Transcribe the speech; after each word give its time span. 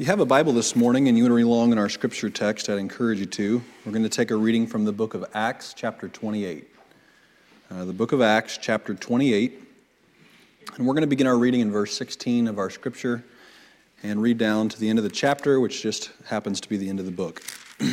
you 0.00 0.06
have 0.06 0.20
a 0.20 0.24
Bible 0.24 0.54
this 0.54 0.74
morning 0.74 1.08
and 1.08 1.18
you 1.18 1.24
want 1.24 1.32
to 1.32 1.34
read 1.34 1.42
along 1.42 1.72
in 1.72 1.78
our 1.78 1.90
scripture 1.90 2.30
text, 2.30 2.70
I'd 2.70 2.78
encourage 2.78 3.18
you 3.18 3.26
to. 3.26 3.62
We're 3.84 3.92
going 3.92 4.02
to 4.02 4.08
take 4.08 4.30
a 4.30 4.34
reading 4.34 4.66
from 4.66 4.86
the 4.86 4.92
book 4.92 5.12
of 5.12 5.26
Acts, 5.34 5.74
chapter 5.74 6.08
28. 6.08 6.66
Uh, 7.70 7.84
the 7.84 7.92
book 7.92 8.12
of 8.12 8.22
Acts, 8.22 8.56
chapter 8.56 8.94
28. 8.94 9.60
And 10.78 10.86
we're 10.86 10.94
going 10.94 11.02
to 11.02 11.06
begin 11.06 11.26
our 11.26 11.36
reading 11.36 11.60
in 11.60 11.70
verse 11.70 11.94
16 11.98 12.48
of 12.48 12.58
our 12.58 12.70
scripture 12.70 13.22
and 14.02 14.22
read 14.22 14.38
down 14.38 14.70
to 14.70 14.80
the 14.80 14.88
end 14.88 14.98
of 14.98 15.02
the 15.02 15.10
chapter, 15.10 15.60
which 15.60 15.82
just 15.82 16.10
happens 16.24 16.62
to 16.62 16.68
be 16.70 16.78
the 16.78 16.88
end 16.88 16.98
of 16.98 17.04
the 17.04 17.12
book. 17.12 17.42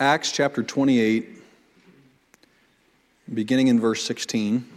Acts 0.00 0.32
chapter 0.32 0.64
28, 0.64 1.28
beginning 3.32 3.68
in 3.68 3.78
verse 3.78 4.02
16. 4.02 4.68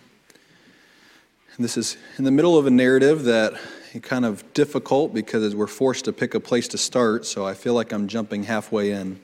And 1.56 1.64
this 1.64 1.76
is 1.76 1.98
in 2.20 2.24
the 2.24 2.30
middle 2.30 2.56
of 2.56 2.68
a 2.68 2.72
narrative 2.72 3.24
that 3.24 3.60
kind 4.02 4.26
of 4.26 4.54
difficult 4.54 5.14
because 5.14 5.56
we're 5.56 5.68
forced 5.68 6.06
to 6.06 6.14
pick 6.14 6.34
a 6.34 6.40
place 6.40 6.68
to 6.70 6.78
start, 6.78 7.26
so 7.26 7.46
I 7.46 7.54
feel 7.54 7.76
like 7.76 7.92
I'm 7.92 8.08
jumping 8.08 8.44
halfway 8.44 8.92
in. 8.92 9.20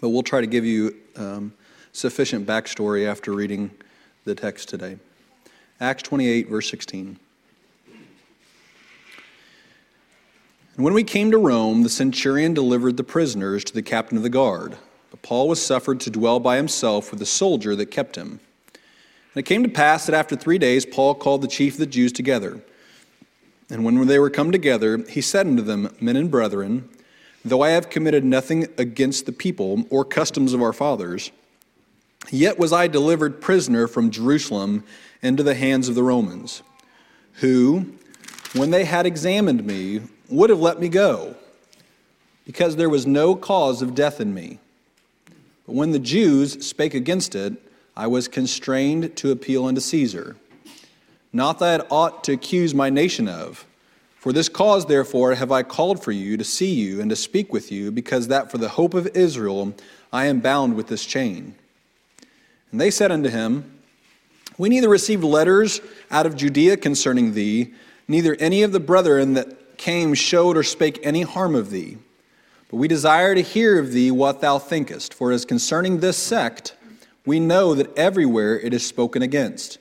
But 0.00 0.10
we'll 0.10 0.22
try 0.22 0.40
to 0.40 0.46
give 0.46 0.64
you 0.64 0.96
um, 1.16 1.54
sufficient 1.92 2.46
backstory 2.46 3.06
after 3.06 3.32
reading 3.32 3.70
the 4.24 4.34
text 4.34 4.68
today. 4.68 4.98
Acts 5.80 6.02
28, 6.02 6.48
verse 6.48 6.68
16. 6.70 7.18
And 10.76 10.84
when 10.84 10.94
we 10.94 11.04
came 11.04 11.30
to 11.30 11.38
Rome, 11.38 11.82
the 11.82 11.88
centurion 11.88 12.54
delivered 12.54 12.96
the 12.96 13.04
prisoners 13.04 13.62
to 13.64 13.74
the 13.74 13.82
captain 13.82 14.16
of 14.16 14.22
the 14.22 14.30
guard. 14.30 14.76
But 15.10 15.22
Paul 15.22 15.48
was 15.48 15.64
suffered 15.64 16.00
to 16.00 16.10
dwell 16.10 16.40
by 16.40 16.56
himself 16.56 17.10
with 17.10 17.20
the 17.20 17.26
soldier 17.26 17.76
that 17.76 17.90
kept 17.90 18.16
him. 18.16 18.40
And 19.34 19.40
it 19.40 19.42
came 19.42 19.62
to 19.62 19.68
pass 19.68 20.06
that 20.06 20.14
after 20.14 20.34
three 20.36 20.58
days, 20.58 20.86
Paul 20.86 21.14
called 21.14 21.42
the 21.42 21.48
chief 21.48 21.74
of 21.74 21.78
the 21.80 21.86
Jews 21.86 22.12
together. 22.12 22.62
And 23.72 23.86
when 23.86 24.06
they 24.06 24.18
were 24.18 24.28
come 24.28 24.52
together, 24.52 24.98
he 25.08 25.22
said 25.22 25.46
unto 25.46 25.62
them, 25.62 25.96
Men 25.98 26.14
and 26.14 26.30
brethren, 26.30 26.90
though 27.42 27.62
I 27.62 27.70
have 27.70 27.88
committed 27.88 28.22
nothing 28.22 28.68
against 28.76 29.24
the 29.24 29.32
people 29.32 29.86
or 29.88 30.04
customs 30.04 30.52
of 30.52 30.60
our 30.60 30.74
fathers, 30.74 31.32
yet 32.30 32.58
was 32.58 32.70
I 32.70 32.86
delivered 32.86 33.40
prisoner 33.40 33.88
from 33.88 34.10
Jerusalem 34.10 34.84
into 35.22 35.42
the 35.42 35.54
hands 35.54 35.88
of 35.88 35.94
the 35.94 36.02
Romans, 36.02 36.62
who, 37.36 37.94
when 38.54 38.72
they 38.72 38.84
had 38.84 39.06
examined 39.06 39.64
me, 39.64 40.02
would 40.28 40.50
have 40.50 40.60
let 40.60 40.78
me 40.78 40.90
go, 40.90 41.34
because 42.44 42.76
there 42.76 42.90
was 42.90 43.06
no 43.06 43.34
cause 43.34 43.80
of 43.80 43.94
death 43.94 44.20
in 44.20 44.34
me. 44.34 44.58
But 45.66 45.76
when 45.76 45.92
the 45.92 45.98
Jews 45.98 46.66
spake 46.66 46.92
against 46.92 47.34
it, 47.34 47.54
I 47.96 48.06
was 48.06 48.28
constrained 48.28 49.16
to 49.16 49.30
appeal 49.30 49.64
unto 49.64 49.80
Caesar. 49.80 50.36
Not 51.32 51.58
that 51.60 51.80
I 51.80 51.86
ought 51.88 52.24
to 52.24 52.32
accuse 52.32 52.74
my 52.74 52.90
nation 52.90 53.26
of. 53.26 53.66
For 54.22 54.32
this 54.32 54.48
cause, 54.48 54.86
therefore, 54.86 55.34
have 55.34 55.50
I 55.50 55.64
called 55.64 56.00
for 56.00 56.12
you 56.12 56.36
to 56.36 56.44
see 56.44 56.72
you 56.72 57.00
and 57.00 57.10
to 57.10 57.16
speak 57.16 57.52
with 57.52 57.72
you, 57.72 57.90
because 57.90 58.28
that 58.28 58.52
for 58.52 58.58
the 58.58 58.68
hope 58.68 58.94
of 58.94 59.08
Israel 59.16 59.74
I 60.12 60.26
am 60.26 60.38
bound 60.38 60.76
with 60.76 60.86
this 60.86 61.04
chain. 61.04 61.56
And 62.70 62.80
they 62.80 62.88
said 62.88 63.10
unto 63.10 63.28
him, 63.28 63.80
We 64.56 64.68
neither 64.68 64.88
received 64.88 65.24
letters 65.24 65.80
out 66.08 66.24
of 66.24 66.36
Judea 66.36 66.76
concerning 66.76 67.34
thee, 67.34 67.74
neither 68.06 68.36
any 68.36 68.62
of 68.62 68.70
the 68.70 68.78
brethren 68.78 69.34
that 69.34 69.76
came 69.76 70.14
showed 70.14 70.56
or 70.56 70.62
spake 70.62 71.00
any 71.02 71.22
harm 71.22 71.56
of 71.56 71.70
thee. 71.70 71.98
But 72.70 72.76
we 72.76 72.86
desire 72.86 73.34
to 73.34 73.42
hear 73.42 73.80
of 73.80 73.90
thee 73.90 74.12
what 74.12 74.40
thou 74.40 74.60
thinkest. 74.60 75.12
For 75.14 75.32
as 75.32 75.44
concerning 75.44 75.98
this 75.98 76.16
sect, 76.16 76.76
we 77.26 77.40
know 77.40 77.74
that 77.74 77.92
everywhere 77.98 78.56
it 78.56 78.72
is 78.72 78.86
spoken 78.86 79.20
against. 79.20 79.78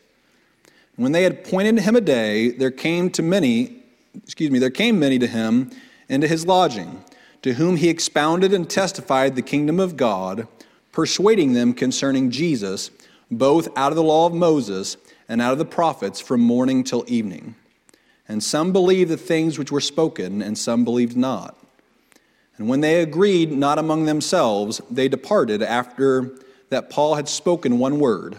When 0.95 1.11
they 1.11 1.21
had 1.21 1.33
appointed 1.33 1.81
him 1.81 1.95
a 1.95 2.01
day, 2.01 2.49
there 2.49 2.71
came 2.71 3.11
to 3.11 3.21
many, 3.21 3.80
excuse 4.23 4.51
me, 4.51 4.59
there 4.59 4.69
came 4.69 4.99
many 4.99 5.19
to 5.19 5.27
him 5.27 5.71
into 6.09 6.27
his 6.27 6.45
lodging, 6.45 7.03
to 7.41 7.53
whom 7.53 7.77
he 7.77 7.89
expounded 7.89 8.53
and 8.53 8.69
testified 8.69 9.35
the 9.35 9.41
kingdom 9.41 9.79
of 9.79 9.97
God, 9.97 10.47
persuading 10.91 11.53
them 11.53 11.73
concerning 11.73 12.31
Jesus, 12.31 12.91
both 13.29 13.69
out 13.77 13.91
of 13.91 13.95
the 13.95 14.03
law 14.03 14.25
of 14.25 14.33
Moses 14.33 14.97
and 15.29 15.41
out 15.41 15.53
of 15.53 15.57
the 15.57 15.65
prophets 15.65 16.19
from 16.19 16.41
morning 16.41 16.83
till 16.83 17.05
evening. 17.07 17.55
And 18.27 18.43
some 18.43 18.71
believed 18.71 19.09
the 19.09 19.17
things 19.17 19.57
which 19.57 19.71
were 19.71 19.81
spoken, 19.81 20.41
and 20.41 20.57
some 20.57 20.83
believed 20.83 21.17
not. 21.17 21.57
And 22.57 22.67
when 22.67 22.81
they 22.81 23.01
agreed 23.01 23.51
not 23.51 23.79
among 23.79 24.05
themselves, 24.05 24.81
they 24.91 25.07
departed 25.07 25.63
after 25.63 26.31
that 26.69 26.89
Paul 26.89 27.15
had 27.15 27.27
spoken 27.27 27.79
one 27.79 27.99
word. 27.99 28.37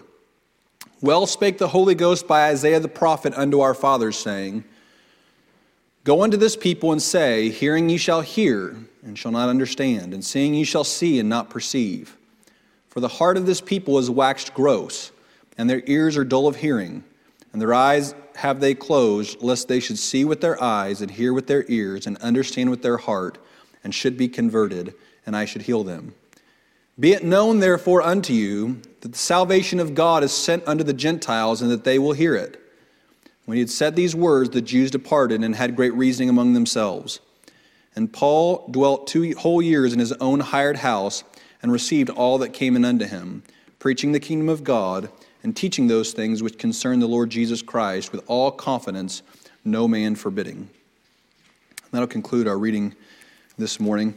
Well 1.00 1.26
spake 1.26 1.58
the 1.58 1.68
Holy 1.68 1.94
Ghost 1.94 2.28
by 2.28 2.48
Isaiah 2.48 2.78
the 2.78 2.88
prophet 2.88 3.34
unto 3.34 3.60
our 3.60 3.74
fathers, 3.74 4.16
saying, 4.16 4.64
Go 6.04 6.22
unto 6.22 6.36
this 6.36 6.56
people 6.56 6.90
and 6.90 7.00
say, 7.00 7.50
Hearing 7.50 7.88
ye 7.88 7.96
shall 7.96 8.22
hear, 8.22 8.76
and 9.04 9.16
shall 9.16 9.30
not 9.30 9.48
understand, 9.48 10.12
and 10.12 10.24
seeing 10.24 10.52
ye 10.52 10.64
shall 10.64 10.82
see, 10.84 11.20
and 11.20 11.28
not 11.28 11.48
perceive. 11.48 12.16
For 12.88 12.98
the 13.00 13.08
heart 13.08 13.36
of 13.36 13.46
this 13.46 13.60
people 13.60 13.98
is 13.98 14.10
waxed 14.10 14.52
gross, 14.52 15.12
and 15.56 15.70
their 15.70 15.82
ears 15.86 16.16
are 16.16 16.24
dull 16.24 16.48
of 16.48 16.56
hearing, 16.56 17.04
and 17.52 17.62
their 17.62 17.72
eyes 17.72 18.16
have 18.34 18.58
they 18.58 18.74
closed, 18.74 19.42
lest 19.42 19.68
they 19.68 19.78
should 19.78 19.98
see 19.98 20.24
with 20.24 20.41
their 20.41 20.60
eyes, 20.62 21.02
and 21.02 21.10
hear 21.10 21.32
with 21.32 21.46
their 21.46 21.64
ears, 21.68 22.06
and 22.06 22.16
understand 22.18 22.70
with 22.70 22.82
their 22.82 22.96
heart, 22.96 23.38
and 23.84 23.94
should 23.94 24.16
be 24.16 24.28
converted, 24.28 24.94
and 25.24 25.36
I 25.36 25.44
should 25.44 25.62
heal 25.62 25.84
them. 25.84 26.14
Be 26.98 27.12
it 27.12 27.24
known, 27.24 27.60
therefore, 27.60 28.02
unto 28.02 28.32
you 28.32 28.82
that 29.02 29.12
the 29.12 29.18
salvation 29.18 29.78
of 29.78 29.94
God 29.94 30.24
is 30.24 30.32
sent 30.32 30.66
unto 30.66 30.82
the 30.82 30.92
Gentiles, 30.92 31.62
and 31.62 31.70
that 31.70 31.84
they 31.84 31.98
will 31.98 32.12
hear 32.12 32.34
it. 32.34 32.61
When 33.44 33.56
he 33.56 33.60
had 33.60 33.70
said 33.70 33.97
these 33.97 34.14
words, 34.14 34.50
the 34.50 34.62
Jews 34.62 34.91
departed 34.91 35.42
and 35.42 35.56
had 35.56 35.76
great 35.76 35.94
reasoning 35.94 36.28
among 36.28 36.53
themselves. 36.53 37.20
And 37.94 38.12
Paul 38.12 38.66
dwelt 38.70 39.06
two 39.06 39.32
whole 39.32 39.60
years 39.60 39.92
in 39.92 39.98
his 39.98 40.12
own 40.12 40.41
hired 40.41 40.78
house, 40.78 41.25
and 41.62 41.70
received 41.70 42.10
all 42.10 42.38
that 42.38 42.53
came 42.53 42.75
in 42.75 42.84
unto 42.84 43.04
him, 43.04 43.42
preaching 43.78 44.12
the 44.12 44.20
kingdom 44.20 44.48
of 44.48 44.64
God, 44.64 45.08
and 45.44 45.56
teaching 45.56 45.86
those 45.86 46.12
things 46.12 46.42
which 46.42 46.58
concern 46.58 46.98
the 46.98 47.06
Lord 47.06 47.30
Jesus 47.30 47.62
Christ 47.62 48.10
with 48.12 48.25
all 48.26 48.50
confidence, 48.50 49.22
no 49.64 49.86
man 49.86 50.14
forbidding. 50.14 50.69
That'll 51.92 52.09
conclude 52.09 52.48
our 52.48 52.59
reading 52.59 52.94
this 53.59 53.78
morning. 53.78 54.14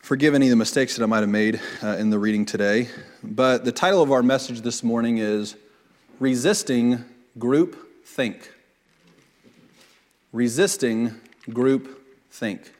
Forgive 0.00 0.34
any 0.34 0.46
of 0.46 0.50
the 0.50 0.56
mistakes 0.56 0.96
that 0.96 1.02
I 1.02 1.06
might 1.06 1.20
have 1.20 1.28
made 1.28 1.60
uh, 1.82 1.96
in 1.98 2.10
the 2.10 2.18
reading 2.18 2.44
today. 2.44 2.88
But 3.22 3.64
the 3.64 3.72
title 3.72 4.02
of 4.02 4.12
our 4.12 4.22
message 4.22 4.62
this 4.62 4.82
morning 4.82 5.18
is 5.18 5.56
Resisting 6.18 7.04
Group 7.38 7.89
Think. 8.10 8.52
Resisting 10.32 11.14
Group 11.48 12.02
Think. 12.32 12.72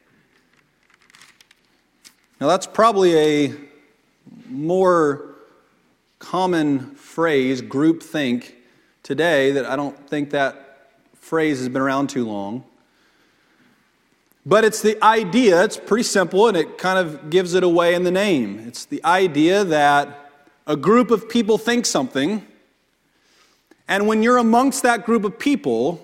Now, 2.41 2.47
that's 2.47 2.67
probably 2.67 3.17
a 3.17 3.53
more 4.49 5.35
common 6.19 6.95
phrase, 6.95 7.61
group 7.61 8.03
think, 8.03 8.55
today 9.03 9.51
that 9.51 9.65
I 9.65 9.77
don't 9.77 9.97
think 10.09 10.31
that 10.31 10.91
phrase 11.13 11.59
has 11.59 11.69
been 11.69 11.81
around 11.81 12.09
too 12.09 12.25
long. 12.25 12.65
But 14.45 14.65
it's 14.65 14.81
the 14.81 15.01
idea, 15.01 15.63
it's 15.63 15.77
pretty 15.77 16.03
simple, 16.03 16.49
and 16.49 16.57
it 16.57 16.77
kind 16.77 16.99
of 16.99 17.29
gives 17.29 17.53
it 17.53 17.63
away 17.63 17.95
in 17.95 18.03
the 18.03 18.11
name. 18.11 18.59
It's 18.67 18.83
the 18.83 19.03
idea 19.05 19.63
that 19.63 20.29
a 20.67 20.75
group 20.75 21.09
of 21.09 21.29
people 21.29 21.57
think 21.57 21.85
something, 21.85 22.45
and 23.91 24.07
when 24.07 24.23
you're 24.23 24.37
amongst 24.37 24.83
that 24.83 25.05
group 25.05 25.25
of 25.25 25.37
people, 25.37 26.01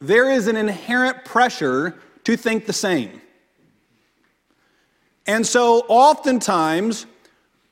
there 0.00 0.30
is 0.30 0.46
an 0.46 0.54
inherent 0.54 1.24
pressure 1.24 1.98
to 2.22 2.36
think 2.36 2.66
the 2.66 2.72
same. 2.72 3.20
And 5.26 5.44
so 5.44 5.80
oftentimes, 5.88 7.06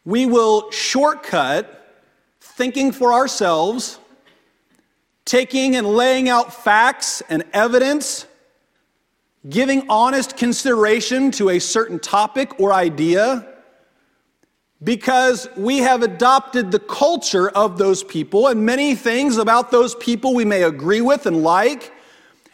we 0.05 0.27
will 0.27 0.73
shortcut 0.73 2.03
thinking 2.41 2.91
for 2.91 3.13
ourselves, 3.13 4.01
taking 5.25 5.77
and 5.77 5.87
laying 5.87 6.29
out 6.29 6.53
facts 6.53 7.23
and 7.29 7.45
evidence 7.53 8.27
giving 9.49 9.89
honest 9.89 10.37
consideration 10.37 11.31
to 11.31 11.51
a 11.51 11.61
certain 11.61 12.01
topic 12.01 12.59
or 12.59 12.73
idea 12.73 13.47
because 14.85 15.49
we 15.57 15.79
have 15.79 16.03
adopted 16.03 16.71
the 16.71 16.79
culture 16.79 17.51
of 17.51 17.79
those 17.79 18.05
people 18.05 18.47
and 18.47 18.65
many 18.65 18.95
things 18.95 19.37
about 19.37 19.71
those 19.71 19.95
people 19.97 20.35
we 20.35 20.45
may 20.45 20.63
agree 20.63 21.01
with 21.01 21.27
and 21.27 21.43
like. 21.43 21.93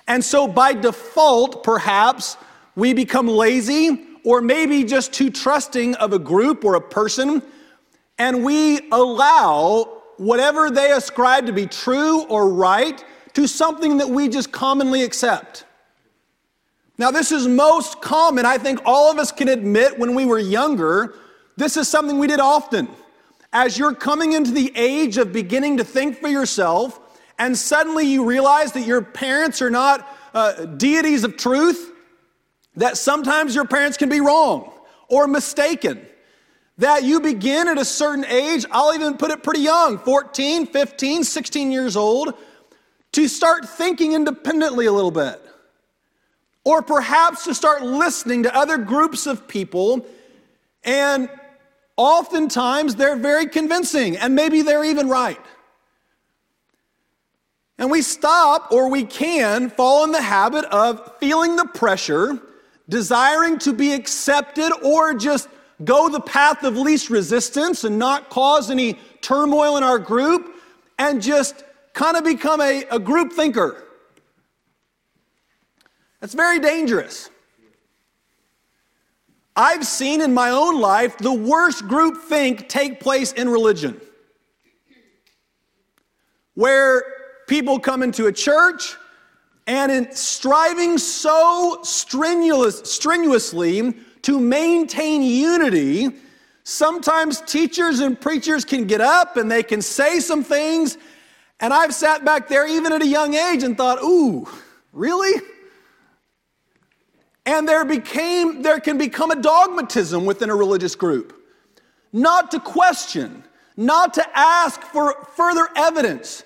And 0.09 0.25
so 0.25 0.49
by 0.49 0.73
default, 0.73 1.63
perhaps, 1.63 2.37
we 2.77 2.95
become 2.95 3.29
lazy 3.29 4.07
or 4.25 4.41
maybe 4.41 4.85
just 4.85 5.13
too 5.13 5.31
trusting 5.31 5.95
of 5.97 6.13
a 6.13 6.19
group 6.19 6.65
or 6.65 6.77
a 6.77 6.81
person, 6.81 7.43
and 8.19 8.43
we 8.43 8.89
allow 8.91 10.03
whatever 10.17 10.71
they 10.71 10.93
ascribe 10.93 11.47
to 11.47 11.53
be 11.53 11.67
true 11.67 12.23
or 12.25 12.49
right 12.49 13.05
to 13.35 13.47
something 13.47 13.99
that 13.99 14.09
we 14.09 14.29
just 14.29 14.51
commonly 14.51 15.03
accept. 15.03 15.65
Now, 16.97 17.11
this 17.11 17.33
is 17.33 17.49
most 17.49 18.01
common. 18.01 18.47
I 18.47 18.57
think 18.57 18.81
all 18.85 19.11
of 19.11 19.19
us 19.19 19.33
can 19.33 19.49
admit 19.49 19.99
when 19.99 20.15
we 20.15 20.25
were 20.25 20.39
younger, 20.39 21.17
this 21.57 21.77
is 21.77 21.89
something 21.89 22.19
we 22.19 22.27
did 22.27 22.41
often. 22.41 22.89
As 23.53 23.79
you're 23.79 23.95
coming 23.95 24.33
into 24.33 24.51
the 24.51 24.73
age 24.75 25.17
of 25.17 25.33
beginning 25.33 25.77
to 25.77 25.85
think 25.85 26.19
for 26.19 26.29
yourself, 26.29 27.01
and 27.39 27.57
suddenly 27.57 28.07
you 28.07 28.25
realize 28.25 28.73
that 28.73 28.87
your 28.87 29.03
parents 29.03 29.63
are 29.63 29.71
not 29.71 30.09
uh, 30.35 30.65
deities 30.65 31.25
of 31.25 31.37
truth, 31.37 31.93
that 32.77 32.97
sometimes 32.97 33.55
your 33.55 33.65
parents 33.65 33.97
can 33.97 34.09
be 34.09 34.21
wrong 34.21 34.73
or 35.09 35.27
mistaken. 35.27 36.05
That 36.79 37.05
you 37.05 37.21
begin 37.21 37.69
at 37.69 37.79
a 37.79 37.85
certain 37.85 38.25
age, 38.25 38.67
I'll 38.73 38.95
even 38.95 39.17
put 39.17 39.31
it 39.31 39.45
pretty 39.45 39.61
young 39.61 39.99
14, 39.99 40.67
15, 40.67 41.23
16 41.23 41.71
years 41.71 41.97
old 41.97 42.35
to 43.13 43.29
start 43.29 43.69
thinking 43.69 44.13
independently 44.13 44.87
a 44.87 44.93
little 44.93 45.13
bit. 45.13 45.41
Or 46.65 46.83
perhaps 46.83 47.45
to 47.45 47.55
start 47.55 47.83
listening 47.83 48.43
to 48.43 48.57
other 48.57 48.77
groups 48.77 49.27
of 49.27 49.47
people, 49.47 50.05
and 50.83 51.31
oftentimes 51.97 52.97
they're 52.97 53.17
very 53.17 53.47
convincing, 53.47 54.17
and 54.17 54.35
maybe 54.35 54.63
they're 54.63 54.85
even 54.85 55.09
right. 55.09 55.41
And 57.79 57.91
we 57.91 58.03
stop, 58.03 58.73
or 58.73 58.89
we 58.89 59.05
can 59.05 59.71
fall 59.71 60.05
in 60.05 60.13
the 60.13 60.23
habit 60.23 60.65
of 60.67 61.17
feeling 61.19 61.57
the 61.57 61.67
pressure, 61.67 62.41
desiring 62.89 63.59
to 63.61 63.73
be 63.73 63.93
accepted, 63.93 64.73
or 64.83 65.15
just 65.15 65.49
go 65.85 66.09
the 66.09 66.21
path 66.21 66.63
of 66.63 66.77
least 66.77 67.11
resistance 67.11 67.83
and 67.83 67.99
not 67.99 68.31
cause 68.31 68.71
any 68.71 68.99
turmoil 69.21 69.77
in 69.77 69.83
our 69.83 69.99
group, 69.99 70.55
and 70.99 71.21
just 71.21 71.65
kind 71.93 72.17
of 72.17 72.25
become 72.25 72.61
a, 72.61 72.85
a 72.91 72.99
group 72.99 73.33
thinker. 73.33 73.83
That's 76.21 76.35
very 76.35 76.61
dangerous. 76.61 77.29
I've 79.57 79.87
seen 79.87 80.21
in 80.21 80.35
my 80.35 80.51
own 80.51 80.81
life 80.81 81.17
the 81.19 81.33
worst 81.33 81.87
group 81.87 82.25
think 82.25 82.69
take 82.69 82.99
place 83.01 83.33
in 83.33 83.49
religion, 83.49 84.01
where 86.55 87.05
people 87.47 87.79
come 87.79 88.03
into 88.03 88.27
a 88.27 88.33
church 88.33 88.97
and 89.67 89.91
in 89.93 90.13
striving 90.15 90.99
so 90.99 91.79
strenuous, 91.83 92.81
strenuously 92.91 93.95
to 94.23 94.41
maintain 94.41 95.23
unity, 95.23 96.11
sometimes 96.65 97.41
teachers 97.43 98.01
and 98.01 98.21
preachers 98.21 98.65
can 98.65 98.87
get 98.87 99.01
up 99.01 99.37
and 99.37 99.51
they 99.51 99.63
can 99.63 99.81
say 99.81 100.19
some 100.21 100.43
things. 100.43 100.99
And 101.61 101.73
I've 101.73 101.95
sat 101.95 102.25
back 102.25 102.49
there 102.49 102.67
even 102.67 102.93
at 102.93 103.03
a 103.03 103.07
young 103.07 103.35
age 103.35 103.63
and 103.63 103.77
thought, 103.77 104.03
ooh, 104.03 104.49
really? 104.93 105.41
And 107.47 107.69
there 107.69 107.85
became 107.85 108.63
there 108.63 108.81
can 108.81 108.97
become 108.99 109.31
a 109.31 109.37
dogmatism 109.37 110.25
within 110.25 110.51
a 110.51 110.55
religious 110.55 110.95
group. 110.95 111.41
Not 112.13 112.51
to 112.53 112.61
question, 112.61 113.45
not 113.77 114.15
to 114.15 114.39
ask 114.39 114.81
for 114.81 115.15
further 115.35 115.69
evidence. 115.77 116.45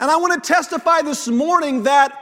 And 0.00 0.10
I 0.10 0.16
want 0.16 0.42
to 0.42 0.52
testify 0.52 1.02
this 1.02 1.28
morning 1.28 1.82
that 1.84 2.19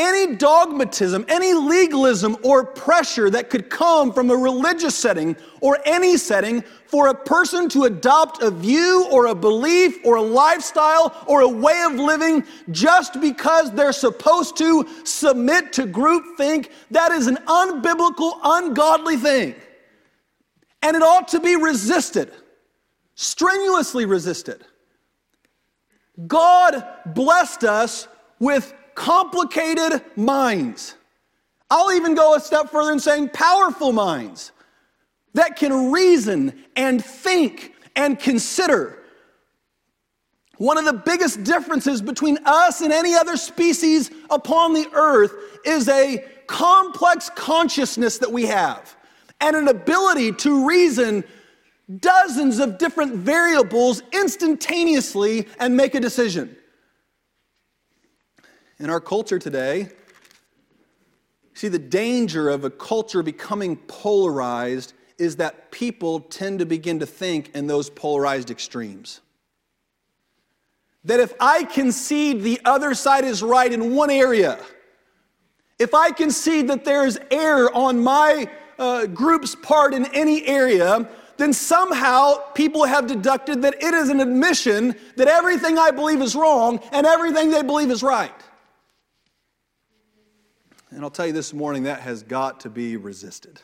any 0.00 0.34
dogmatism, 0.34 1.26
any 1.28 1.52
legalism 1.52 2.34
or 2.42 2.64
pressure 2.64 3.28
that 3.28 3.50
could 3.50 3.68
come 3.68 4.14
from 4.14 4.30
a 4.30 4.36
religious 4.36 4.96
setting 4.96 5.36
or 5.60 5.78
any 5.84 6.16
setting 6.16 6.62
for 6.86 7.08
a 7.08 7.14
person 7.14 7.68
to 7.68 7.84
adopt 7.84 8.42
a 8.42 8.50
view 8.50 9.06
or 9.12 9.26
a 9.26 9.34
belief 9.34 9.98
or 10.02 10.16
a 10.16 10.22
lifestyle 10.22 11.14
or 11.26 11.42
a 11.42 11.48
way 11.48 11.82
of 11.86 11.92
living 11.92 12.42
just 12.70 13.20
because 13.20 13.70
they're 13.72 13.92
supposed 13.92 14.56
to 14.56 14.88
submit 15.04 15.70
to 15.74 15.82
groupthink, 15.82 16.70
that 16.90 17.12
is 17.12 17.26
an 17.26 17.36
unbiblical, 17.46 18.38
ungodly 18.42 19.18
thing. 19.18 19.54
And 20.80 20.96
it 20.96 21.02
ought 21.02 21.28
to 21.28 21.40
be 21.40 21.56
resisted, 21.56 22.32
strenuously 23.16 24.06
resisted. 24.06 24.64
God 26.26 26.82
blessed 27.04 27.64
us 27.64 28.08
with 28.38 28.72
complicated 28.94 30.02
minds. 30.16 30.96
I'll 31.70 31.92
even 31.92 32.14
go 32.14 32.34
a 32.34 32.40
step 32.40 32.70
further 32.70 32.92
in 32.92 33.00
saying 33.00 33.30
powerful 33.30 33.92
minds 33.92 34.52
that 35.34 35.56
can 35.56 35.92
reason 35.92 36.64
and 36.76 37.04
think 37.04 37.74
and 37.94 38.18
consider. 38.18 38.98
One 40.56 40.76
of 40.76 40.84
the 40.84 40.92
biggest 40.92 41.44
differences 41.44 42.02
between 42.02 42.38
us 42.44 42.80
and 42.80 42.92
any 42.92 43.14
other 43.14 43.36
species 43.36 44.10
upon 44.28 44.74
the 44.74 44.88
earth 44.92 45.32
is 45.64 45.88
a 45.88 46.24
complex 46.46 47.30
consciousness 47.34 48.18
that 48.18 48.30
we 48.30 48.46
have 48.46 48.96
and 49.40 49.56
an 49.56 49.68
ability 49.68 50.32
to 50.32 50.66
reason 50.66 51.24
dozens 51.98 52.58
of 52.58 52.78
different 52.78 53.14
variables 53.14 54.02
instantaneously 54.12 55.48
and 55.58 55.76
make 55.76 55.94
a 55.94 56.00
decision. 56.00 56.54
In 58.80 58.88
our 58.88 59.00
culture 59.00 59.38
today, 59.38 59.90
see, 61.52 61.68
the 61.68 61.78
danger 61.78 62.48
of 62.48 62.64
a 62.64 62.70
culture 62.70 63.22
becoming 63.22 63.76
polarized 63.76 64.94
is 65.18 65.36
that 65.36 65.70
people 65.70 66.20
tend 66.20 66.60
to 66.60 66.66
begin 66.66 66.98
to 67.00 67.06
think 67.06 67.54
in 67.54 67.66
those 67.66 67.90
polarized 67.90 68.50
extremes. 68.50 69.20
That 71.04 71.20
if 71.20 71.34
I 71.38 71.64
concede 71.64 72.40
the 72.40 72.58
other 72.64 72.94
side 72.94 73.24
is 73.24 73.42
right 73.42 73.70
in 73.70 73.94
one 73.94 74.08
area, 74.08 74.58
if 75.78 75.92
I 75.92 76.10
concede 76.10 76.68
that 76.68 76.86
there's 76.86 77.18
error 77.30 77.70
on 77.74 78.02
my 78.02 78.50
uh, 78.78 79.04
group's 79.06 79.54
part 79.54 79.92
in 79.92 80.06
any 80.14 80.46
area, 80.46 81.06
then 81.36 81.52
somehow 81.52 82.36
people 82.54 82.84
have 82.84 83.06
deducted 83.06 83.60
that 83.60 83.74
it 83.82 83.92
is 83.92 84.08
an 84.08 84.20
admission 84.20 84.94
that 85.16 85.28
everything 85.28 85.76
I 85.76 85.90
believe 85.90 86.22
is 86.22 86.34
wrong 86.34 86.80
and 86.92 87.06
everything 87.06 87.50
they 87.50 87.62
believe 87.62 87.90
is 87.90 88.02
right. 88.02 88.32
And 90.90 91.02
I'll 91.02 91.10
tell 91.10 91.26
you 91.26 91.32
this 91.32 91.54
morning, 91.54 91.84
that 91.84 92.00
has 92.00 92.22
got 92.24 92.60
to 92.60 92.70
be 92.70 92.96
resisted. 92.96 93.60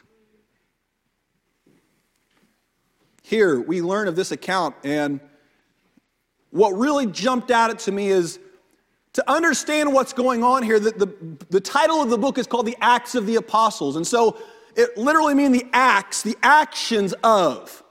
Here, 3.22 3.60
we 3.60 3.82
learn 3.82 4.06
of 4.06 4.14
this 4.14 4.30
account, 4.30 4.76
and 4.84 5.18
what 6.50 6.70
really 6.70 7.06
jumped 7.06 7.50
out 7.50 7.70
at 7.70 7.80
to 7.80 7.92
me 7.92 8.08
is 8.08 8.38
to 9.14 9.30
understand 9.30 9.92
what's 9.92 10.12
going 10.12 10.44
on 10.44 10.62
here, 10.62 10.78
the, 10.78 10.92
the, 10.92 11.36
the 11.50 11.60
title 11.60 12.00
of 12.00 12.10
the 12.10 12.18
book 12.18 12.38
is 12.38 12.46
called 12.46 12.66
The 12.66 12.76
Acts 12.80 13.14
of 13.14 13.26
the 13.26 13.36
Apostles. 13.36 13.96
And 13.96 14.06
so 14.06 14.38
it 14.76 14.96
literally 14.96 15.34
means 15.34 15.58
the 15.58 15.66
acts, 15.72 16.22
the 16.22 16.36
actions 16.42 17.14
of 17.24 17.82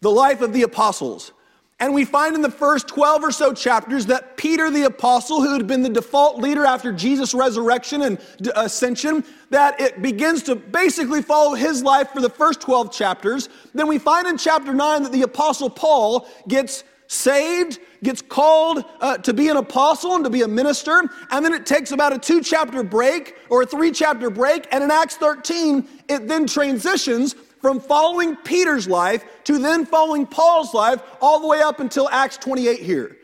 the 0.00 0.10
life 0.10 0.42
of 0.42 0.52
the 0.52 0.62
apostles. 0.62 1.32
And 1.80 1.94
we 1.94 2.04
find 2.04 2.34
in 2.34 2.42
the 2.42 2.50
first 2.50 2.88
12 2.88 3.22
or 3.22 3.30
so 3.30 3.52
chapters 3.52 4.06
that 4.06 4.36
Peter 4.36 4.68
the 4.68 4.84
apostle, 4.84 5.40
who 5.40 5.52
had 5.52 5.68
been 5.68 5.82
the 5.82 5.88
default 5.88 6.38
leader 6.38 6.64
after 6.64 6.92
Jesus' 6.92 7.34
resurrection 7.34 8.02
and 8.02 8.18
ascension, 8.56 9.24
that 9.50 9.80
it 9.80 10.02
begins 10.02 10.42
to 10.44 10.56
basically 10.56 11.22
follow 11.22 11.54
his 11.54 11.84
life 11.84 12.10
for 12.10 12.20
the 12.20 12.30
first 12.30 12.60
12 12.60 12.92
chapters. 12.92 13.48
Then 13.74 13.86
we 13.86 13.98
find 13.98 14.26
in 14.26 14.36
chapter 14.36 14.74
9 14.74 15.04
that 15.04 15.12
the 15.12 15.22
apostle 15.22 15.70
Paul 15.70 16.28
gets 16.48 16.82
saved, 17.06 17.78
gets 18.02 18.22
called 18.22 18.84
uh, 19.00 19.16
to 19.18 19.32
be 19.32 19.48
an 19.48 19.56
apostle 19.56 20.16
and 20.16 20.24
to 20.24 20.30
be 20.30 20.42
a 20.42 20.48
minister, 20.48 21.02
and 21.30 21.44
then 21.44 21.54
it 21.54 21.64
takes 21.64 21.92
about 21.92 22.12
a 22.12 22.18
two 22.18 22.42
chapter 22.42 22.82
break 22.82 23.36
or 23.50 23.62
a 23.62 23.66
three 23.66 23.90
chapter 23.90 24.30
break, 24.30 24.66
and 24.72 24.84
in 24.84 24.90
Acts 24.90 25.16
13, 25.16 25.88
it 26.08 26.28
then 26.28 26.46
transitions 26.46 27.34
from 27.60 27.80
following 27.80 28.36
Peter's 28.36 28.88
life 28.88 29.24
to 29.44 29.58
then 29.58 29.84
following 29.84 30.26
Paul's 30.26 30.74
life 30.74 31.02
all 31.20 31.40
the 31.40 31.46
way 31.46 31.60
up 31.60 31.80
until 31.80 32.08
Acts 32.10 32.36
28 32.38 32.80
here. 32.80 33.16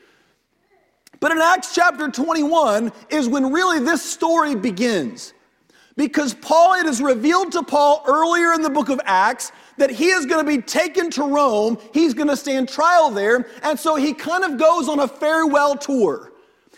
But 1.20 1.32
in 1.32 1.38
Acts 1.38 1.74
chapter 1.74 2.10
21 2.10 2.92
is 3.08 3.28
when 3.28 3.52
really 3.52 3.80
this 3.80 4.02
story 4.02 4.54
begins. 4.54 5.32
Because 5.96 6.34
Paul, 6.34 6.74
it 6.74 6.86
is 6.86 7.00
revealed 7.00 7.52
to 7.52 7.62
Paul 7.62 8.02
earlier 8.06 8.52
in 8.52 8.62
the 8.62 8.70
book 8.70 8.88
of 8.88 9.00
Acts 9.04 9.52
that 9.76 9.90
he 9.90 10.08
is 10.08 10.26
going 10.26 10.44
to 10.44 10.56
be 10.56 10.60
taken 10.60 11.10
to 11.12 11.22
Rome. 11.22 11.78
He's 11.92 12.14
going 12.14 12.28
to 12.28 12.36
stand 12.36 12.68
trial 12.68 13.10
there. 13.10 13.48
And 13.62 13.78
so 13.78 13.94
he 13.94 14.12
kind 14.12 14.44
of 14.44 14.58
goes 14.58 14.88
on 14.88 14.98
a 15.00 15.08
farewell 15.08 15.76
tour. 15.76 16.33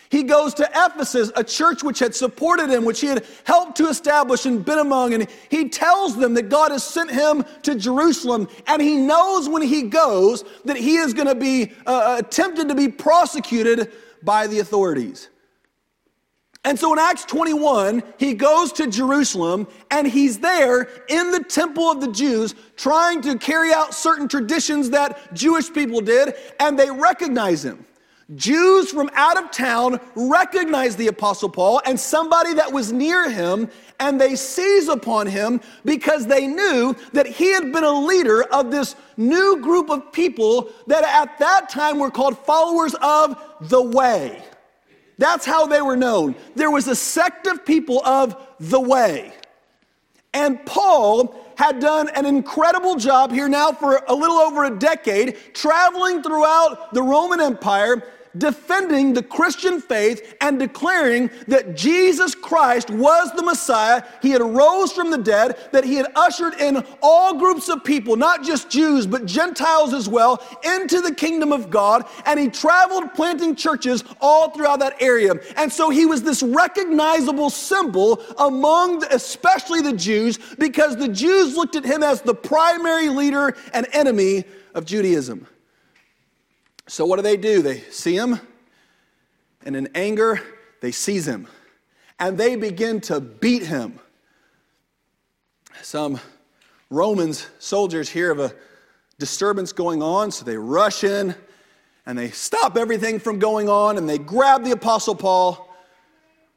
He 0.09 0.23
goes 0.23 0.55
to 0.55 0.69
Ephesus, 0.75 1.33
a 1.37 1.43
church 1.43 1.83
which 1.83 1.99
had 1.99 2.15
supported 2.15 2.71
him, 2.71 2.85
which 2.85 3.01
he 3.01 3.09
had 3.09 3.25
helped 3.45 3.77
to 3.79 3.89
establish 3.89 4.47
and 4.47 4.65
been 4.65 4.79
among, 4.79 5.15
and 5.15 5.29
he 5.49 5.69
tells 5.69 6.17
them 6.17 6.35
that 6.35 6.49
God 6.49 6.71
has 6.71 6.85
sent 6.85 7.11
him 7.11 7.45
to 7.63 7.75
Jerusalem, 7.75 8.49
and 8.67 8.81
he 8.81 8.97
knows 8.97 9.49
when 9.49 9.63
he 9.63 9.83
goes 9.83 10.45
that 10.65 10.77
he 10.77 10.97
is 10.97 11.13
going 11.13 11.29
to 11.29 11.35
be 11.35 11.73
uh, 11.87 12.17
attempted 12.19 12.69
to 12.69 12.75
be 12.75 12.89
prosecuted 12.89 13.93
by 14.23 14.47
the 14.47 14.61
authorities. 14.61 15.29
And 16.67 16.77
so 16.77 16.93
in 16.93 16.99
Acts 16.99 17.25
21, 17.27 18.03
he 18.19 18.35
goes 18.35 18.73
to 18.73 18.89
Jerusalem 18.89 19.69
and 19.93 20.05
he's 20.05 20.41
there 20.41 20.89
in 21.09 21.31
the 21.31 21.45
temple 21.45 21.85
of 21.85 22.01
the 22.01 22.11
Jews 22.11 22.57
trying 22.75 23.21
to 23.23 23.39
carry 23.39 23.73
out 23.73 23.95
certain 23.95 24.27
traditions 24.27 24.91
that 24.91 25.33
Jewish 25.33 25.73
people 25.73 26.01
did, 26.01 26.35
and 26.59 26.77
they 26.77 26.91
recognize 26.91 27.65
him. 27.65 27.87
Jews 28.35 28.91
from 28.91 29.09
out 29.15 29.41
of 29.41 29.53
town 29.53 30.01
recognize 30.17 30.97
the 30.97 31.07
Apostle 31.07 31.49
Paul 31.49 31.81
and 31.87 31.99
somebody 31.99 32.55
that 32.55 32.73
was 32.73 32.93
near 32.93 33.31
him, 33.31 33.71
and 34.01 34.21
they 34.21 34.35
seize 34.35 34.89
upon 34.89 35.29
him 35.29 35.61
because 35.85 36.27
they 36.27 36.49
knew 36.49 36.97
that 37.13 37.27
he 37.27 37.53
had 37.53 37.73
been 37.73 37.85
a 37.85 38.01
leader 38.01 38.43
of 38.43 38.73
this 38.73 38.97
new 39.17 39.61
group 39.63 39.91
of 39.91 40.11
people 40.11 40.71
that 40.89 41.05
at 41.05 41.39
that 41.39 41.69
time 41.69 42.01
were 42.01 42.11
called 42.11 42.37
followers 42.39 42.97
of 43.01 43.41
the 43.61 43.81
way. 43.81 44.43
That's 45.19 45.47
how 45.47 45.67
they 45.67 45.81
were 45.81 45.97
known. 45.97 46.35
There 46.57 46.71
was 46.71 46.89
a 46.89 46.97
sect 46.97 47.47
of 47.47 47.65
people 47.65 48.05
of 48.05 48.37
the 48.59 48.81
way. 48.81 49.33
And 50.35 50.65
Paul 50.67 51.35
had 51.57 51.81
done 51.81 52.11
an 52.11 52.27
incredible 52.27 52.97
job 52.97 53.33
here 53.33 53.49
now 53.49 53.73
for 53.73 54.03
a 54.09 54.15
little 54.15 54.37
over 54.37 54.65
a 54.65 54.79
decade, 54.79 55.37
traveling 55.55 56.23
throughout 56.23 56.93
the 56.93 57.03
Roman 57.03 57.41
Empire 57.41 58.03
defending 58.39 59.13
the 59.13 59.23
Christian 59.23 59.81
faith 59.81 60.37
and 60.41 60.59
declaring 60.59 61.31
that 61.49 61.77
Jesus 61.77 62.35
Christ 62.35 62.91
was 62.91 63.33
the 63.33 63.43
Messiah. 63.43 64.03
He 64.23 64.31
had 64.31 64.41
arose 64.41 64.93
from 64.93 65.11
the 65.11 65.19
dead, 65.19 65.57
that 65.73 65.85
he 65.85 65.95
had 65.95 66.07
ushered 66.15 66.55
in 66.61 66.85
all 67.03 67.39
groups 67.39 67.69
of 67.69 67.85
people, 67.85 68.17
not 68.17 68.43
just 68.43 68.71
Jews, 68.71 69.07
but 69.07 69.27
Gentiles 69.27 69.93
as 69.93 70.09
well, 70.09 70.43
into 70.65 71.01
the 71.01 71.15
kingdom 71.15 71.53
of 71.53 71.71
God. 71.71 72.05
And 72.25 72.39
he 72.39 72.49
traveled 72.49 73.15
planting 73.15 73.55
churches 73.55 74.05
all 74.21 74.51
throughout 74.51 74.81
that 74.81 75.01
area. 75.01 75.35
And 75.57 75.73
so 75.73 75.91
he 75.91 76.07
was 76.07 76.23
this 76.23 76.43
recognizable 76.43 77.51
symbol 77.51 78.23
among 78.39 79.05
especially 79.05 79.81
the 79.81 79.93
Jews 79.93 80.39
because 80.59 80.97
the 80.97 81.09
Jews 81.09 81.57
looked 81.57 81.77
at 81.77 81.85
him 81.85 82.03
as 82.03 82.23
the 82.23 82.35
primary 82.35 83.09
leader 83.09 83.57
and 83.73 83.87
enemy 83.93 84.45
of 84.75 84.85
Judaism. 84.85 85.47
So, 86.89 87.05
what 87.05 87.17
do 87.17 87.23
they 87.23 87.37
do? 87.37 87.63
They 87.63 87.81
see 87.81 88.17
him, 88.17 88.41
and 89.65 89.75
in 89.75 89.89
anger, 89.95 90.41
they 90.81 90.93
seize 90.93 91.27
him, 91.27 91.49
and 92.19 92.39
they 92.39 92.57
begin 92.57 93.01
to 93.03 93.21
beat 93.21 93.65
him. 93.65 93.99
Some 95.83 96.21
Romans 96.91 97.47
soldiers 97.59 98.09
hear 98.09 98.31
of 98.31 98.39
a 98.39 98.55
disturbance 99.19 99.73
going 99.73 100.03
on, 100.03 100.31
so 100.31 100.45
they 100.45 100.57
rush 100.57 101.05
in 101.05 101.35
and 102.07 102.17
they 102.17 102.31
stop 102.31 102.77
everything 102.77 103.19
from 103.19 103.39
going 103.39 103.69
on 103.69 103.99
and 103.99 104.09
they 104.09 104.19
grab 104.19 104.65
the 104.65 104.71
Apostle 104.71 105.15
Paul 105.15 105.76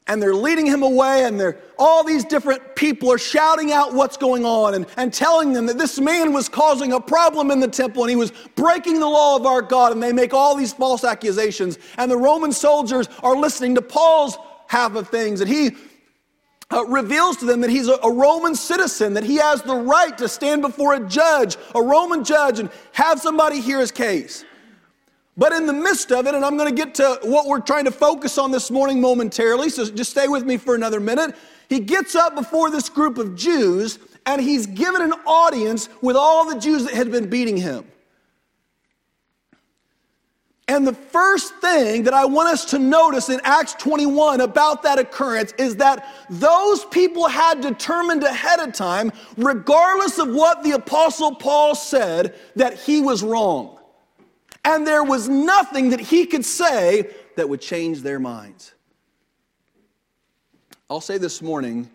and 0.09 0.19
they're 0.19 0.33
leading 0.33 0.65
him 0.65 0.81
away, 0.81 1.23
and 1.23 1.39
they're, 1.39 1.57
all 1.77 2.03
these 2.03 2.25
different 2.25 2.75
people 2.75 3.11
are 3.11 3.19
shouting 3.19 3.71
out 3.71 3.93
what's 3.93 4.17
going 4.17 4.43
on 4.43 4.73
and, 4.73 4.87
and 4.97 5.13
telling 5.13 5.53
them 5.53 5.67
that 5.67 5.77
this 5.77 5.99
man 5.99 6.33
was 6.33 6.49
causing 6.49 6.93
a 6.93 6.99
problem 6.99 7.51
in 7.51 7.59
the 7.59 7.67
temple 7.67 8.03
and 8.03 8.09
he 8.09 8.15
was 8.15 8.31
breaking 8.55 8.99
the 8.99 9.07
law 9.07 9.35
of 9.35 9.45
our 9.45 9.61
God, 9.61 9.91
and 9.91 10.01
they 10.01 10.11
make 10.11 10.33
all 10.33 10.55
these 10.55 10.73
false 10.73 11.03
accusations. 11.03 11.77
And 11.97 12.09
the 12.09 12.17
Roman 12.17 12.51
soldiers 12.51 13.07
are 13.21 13.35
listening 13.35 13.75
to 13.75 13.83
Paul's 13.83 14.35
half 14.67 14.95
of 14.95 15.09
things, 15.09 15.41
and 15.41 15.49
he 15.49 15.77
uh, 16.71 16.83
reveals 16.85 17.37
to 17.37 17.45
them 17.45 17.61
that 17.61 17.69
he's 17.69 17.87
a, 17.87 17.99
a, 18.03 18.11
Roman 18.11 18.55
citizen, 18.55 19.13
that 19.13 19.23
he 19.23 19.35
has 19.35 19.61
the 19.61 19.75
right 19.75 20.17
to 20.17 20.27
stand 20.27 20.63
before 20.63 20.95
a 20.95 21.07
judge, 21.07 21.55
a 21.75 21.81
Roman 21.81 22.23
judge, 22.23 22.59
and 22.59 22.71
have 22.93 23.19
somebody 23.19 23.61
hear 23.61 23.79
his 23.79 23.91
case. 23.91 24.43
But 25.39 25.53
in 25.53 25.65
the 25.65 25.73
midst 25.73 26.11
of 26.11 26.27
it, 26.27 26.35
and 26.35 26.43
I'm 26.43 26.57
going 26.57 26.69
to 26.69 26.75
get 26.75 26.95
to 26.95 27.17
what 27.23 27.47
we're 27.47 27.61
trying 27.61 27.85
to 27.85 27.91
focus 27.91 28.37
on 28.37 28.51
this 28.51 28.69
morning 28.69 28.99
momentarily, 28.99 29.69
so 29.69 29.89
just 29.89 30.11
stay 30.11 30.27
with 30.27 30.43
me 30.43 30.57
for 30.57 30.75
another 30.75 30.99
minute. 30.99 31.33
He 31.69 31.79
gets 31.79 32.13
up 32.13 32.35
before 32.35 32.69
this 32.69 32.89
group 32.89 33.17
of 33.17 33.37
Jews 33.37 33.99
and 34.25 34.41
he's 34.41 34.67
given 34.67 35.01
an 35.01 35.13
audience 35.25 35.87
with 36.01 36.17
all 36.17 36.49
the 36.49 36.59
Jews 36.59 36.83
that 36.83 36.93
had 36.93 37.09
been 37.09 37.29
beating 37.29 37.55
him. 37.55 37.85
And 40.67 40.85
the 40.85 40.93
first 40.93 41.55
thing 41.61 42.03
that 42.03 42.13
I 42.13 42.25
want 42.25 42.49
us 42.49 42.65
to 42.71 42.77
notice 42.77 43.29
in 43.29 43.39
Acts 43.45 43.75
21 43.75 44.41
about 44.41 44.83
that 44.83 44.99
occurrence 44.99 45.53
is 45.57 45.77
that 45.77 46.05
those 46.29 46.83
people 46.85 47.29
had 47.29 47.61
determined 47.61 48.23
ahead 48.23 48.59
of 48.59 48.73
time, 48.73 49.13
regardless 49.37 50.19
of 50.19 50.27
what 50.27 50.63
the 50.63 50.71
Apostle 50.71 51.33
Paul 51.35 51.75
said, 51.75 52.35
that 52.57 52.77
he 52.77 52.99
was 52.99 53.23
wrong. 53.23 53.78
And 54.65 54.85
there 54.85 55.03
was 55.03 55.29
nothing 55.29 55.89
that 55.91 55.99
he 55.99 56.25
could 56.25 56.45
say 56.45 57.09
that 57.35 57.47
would 57.47 57.61
change 57.61 58.01
their 58.01 58.19
minds. 58.19 58.73
I'll 60.89 61.01
say 61.01 61.17
this 61.17 61.41
morning 61.41 61.89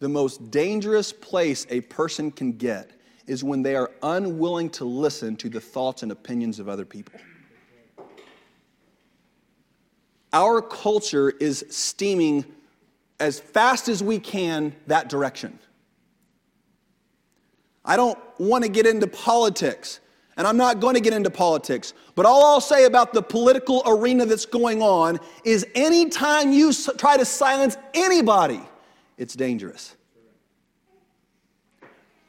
the 0.00 0.08
most 0.08 0.50
dangerous 0.50 1.12
place 1.12 1.66
a 1.70 1.80
person 1.82 2.30
can 2.30 2.52
get 2.52 2.90
is 3.26 3.44
when 3.44 3.62
they 3.62 3.76
are 3.76 3.90
unwilling 4.02 4.70
to 4.70 4.84
listen 4.84 5.36
to 5.36 5.48
the 5.48 5.60
thoughts 5.60 6.02
and 6.02 6.10
opinions 6.10 6.58
of 6.58 6.68
other 6.68 6.84
people. 6.84 7.20
Our 10.32 10.62
culture 10.62 11.30
is 11.30 11.64
steaming 11.68 12.44
as 13.20 13.40
fast 13.40 13.88
as 13.88 14.02
we 14.02 14.18
can 14.18 14.74
that 14.86 15.08
direction. 15.08 15.58
I 17.84 17.96
don't 17.96 18.18
want 18.38 18.64
to 18.64 18.70
get 18.70 18.86
into 18.86 19.06
politics 19.06 20.00
and 20.38 20.46
I'm 20.46 20.56
not 20.56 20.78
going 20.78 20.94
to 20.94 21.00
get 21.00 21.12
into 21.12 21.30
politics, 21.30 21.92
but 22.14 22.24
all 22.24 22.44
I'll 22.44 22.60
say 22.60 22.84
about 22.84 23.12
the 23.12 23.20
political 23.20 23.82
arena 23.84 24.24
that's 24.24 24.46
going 24.46 24.80
on 24.80 25.18
is 25.44 25.66
anytime 25.74 26.52
you 26.52 26.72
try 26.72 27.16
to 27.16 27.24
silence 27.24 27.76
anybody, 27.92 28.60
it's 29.18 29.34
dangerous. 29.34 29.96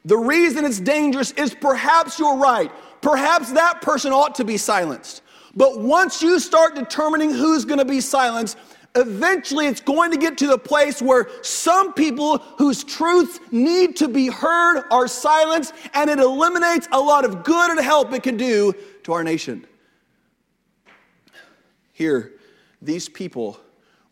The 0.04 0.18
reason 0.18 0.64
it's 0.64 0.80
dangerous 0.80 1.30
is 1.32 1.54
perhaps 1.54 2.18
you're 2.18 2.36
right. 2.36 2.72
Perhaps 3.00 3.52
that 3.52 3.80
person 3.80 4.12
ought 4.12 4.34
to 4.34 4.44
be 4.44 4.56
silenced. 4.56 5.22
But 5.54 5.80
once 5.80 6.20
you 6.20 6.40
start 6.40 6.74
determining 6.74 7.30
who's 7.30 7.64
going 7.64 7.78
to 7.78 7.84
be 7.84 8.00
silenced, 8.00 8.58
eventually 8.94 9.66
it's 9.66 9.80
going 9.80 10.10
to 10.10 10.16
get 10.16 10.38
to 10.38 10.46
the 10.46 10.58
place 10.58 11.00
where 11.00 11.28
some 11.42 11.92
people 11.92 12.38
whose 12.58 12.84
truths 12.84 13.40
need 13.50 13.96
to 13.96 14.08
be 14.08 14.28
heard 14.28 14.84
are 14.90 15.08
silenced, 15.08 15.74
and 15.94 16.10
it 16.10 16.18
eliminates 16.18 16.88
a 16.92 17.00
lot 17.00 17.24
of 17.24 17.44
good 17.44 17.70
and 17.70 17.80
help 17.80 18.12
it 18.12 18.22
can 18.22 18.36
do 18.36 18.74
to 19.04 19.12
our 19.12 19.24
nation. 19.24 19.66
Here, 21.92 22.32
these 22.80 23.08
people 23.08 23.60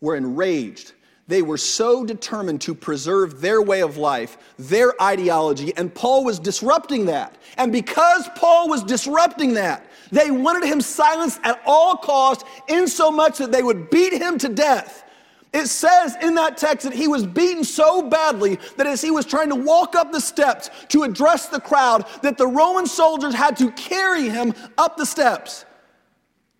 were 0.01 0.15
enraged. 0.15 0.93
They 1.27 1.41
were 1.43 1.57
so 1.57 2.03
determined 2.05 2.61
to 2.61 2.73
preserve 2.73 3.39
their 3.39 3.61
way 3.61 3.81
of 3.81 3.97
life, 3.97 4.37
their 4.57 4.99
ideology, 5.01 5.73
and 5.77 5.93
Paul 5.93 6.23
was 6.23 6.39
disrupting 6.39 7.05
that. 7.05 7.37
And 7.57 7.71
because 7.71 8.27
Paul 8.35 8.67
was 8.67 8.83
disrupting 8.83 9.53
that, 9.53 9.85
they 10.11 10.31
wanted 10.31 10.67
him 10.67 10.81
silenced 10.81 11.39
at 11.43 11.61
all 11.65 11.97
costs, 11.97 12.43
in 12.67 12.87
so 12.87 13.11
much 13.11 13.37
that 13.37 13.51
they 13.51 13.63
would 13.63 13.89
beat 13.89 14.13
him 14.13 14.37
to 14.39 14.49
death. 14.49 15.03
It 15.51 15.65
says 15.65 16.15
in 16.21 16.35
that 16.35 16.57
text 16.57 16.83
that 16.83 16.93
he 16.93 17.07
was 17.07 17.25
beaten 17.25 17.63
so 17.63 18.03
badly 18.07 18.59
that 18.77 18.85
as 18.85 19.01
he 19.01 19.09
was 19.09 19.25
trying 19.25 19.49
to 19.49 19.55
walk 19.55 19.95
up 19.95 20.11
the 20.11 20.21
steps 20.21 20.69
to 20.89 21.03
address 21.03 21.47
the 21.47 21.59
crowd, 21.59 22.05
that 22.21 22.37
the 22.37 22.45
Roman 22.45 22.85
soldiers 22.85 23.33
had 23.33 23.57
to 23.57 23.71
carry 23.71 24.29
him 24.29 24.53
up 24.77 24.95
the 24.95 25.05
steps 25.05 25.65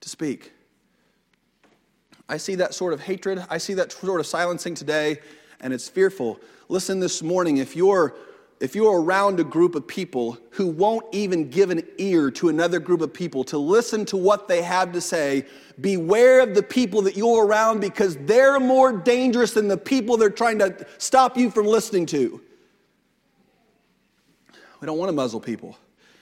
to 0.01 0.09
speak. 0.09 0.53
I 2.27 2.37
see 2.37 2.55
that 2.55 2.73
sort 2.73 2.93
of 2.93 3.01
hatred. 3.01 3.43
I 3.49 3.59
see 3.59 3.75
that 3.75 3.91
sort 3.91 4.19
of 4.19 4.25
silencing 4.25 4.73
today, 4.73 5.19
and 5.59 5.71
it's 5.71 5.87
fearful. 5.87 6.39
Listen 6.67 6.99
this 6.99 7.21
morning, 7.21 7.57
if 7.57 7.75
you're 7.75 8.15
if 8.59 8.75
you're 8.75 9.01
around 9.01 9.39
a 9.39 9.43
group 9.43 9.73
of 9.73 9.87
people 9.87 10.37
who 10.51 10.67
won't 10.67 11.05
even 11.13 11.49
give 11.49 11.69
an 11.69 11.81
ear 11.97 12.29
to 12.31 12.49
another 12.49 12.79
group 12.79 12.99
of 13.01 13.13
people 13.13 13.43
to 13.45 13.57
listen 13.57 14.05
to 14.05 14.17
what 14.17 14.49
they 14.49 14.61
have 14.61 14.91
to 14.91 14.99
say, 14.99 15.45
beware 15.79 16.41
of 16.41 16.53
the 16.53 16.63
people 16.63 17.01
that 17.03 17.15
you're 17.15 17.45
around 17.45 17.79
because 17.79 18.17
they're 18.25 18.59
more 18.59 18.91
dangerous 18.91 19.53
than 19.53 19.69
the 19.69 19.77
people 19.77 20.17
they're 20.17 20.29
trying 20.29 20.59
to 20.59 20.85
stop 20.97 21.37
you 21.37 21.49
from 21.49 21.65
listening 21.65 22.05
to. 22.07 22.41
We 24.81 24.85
don't 24.85 24.97
want 24.97 25.09
to 25.09 25.13
muzzle 25.13 25.39
people. 25.39 25.77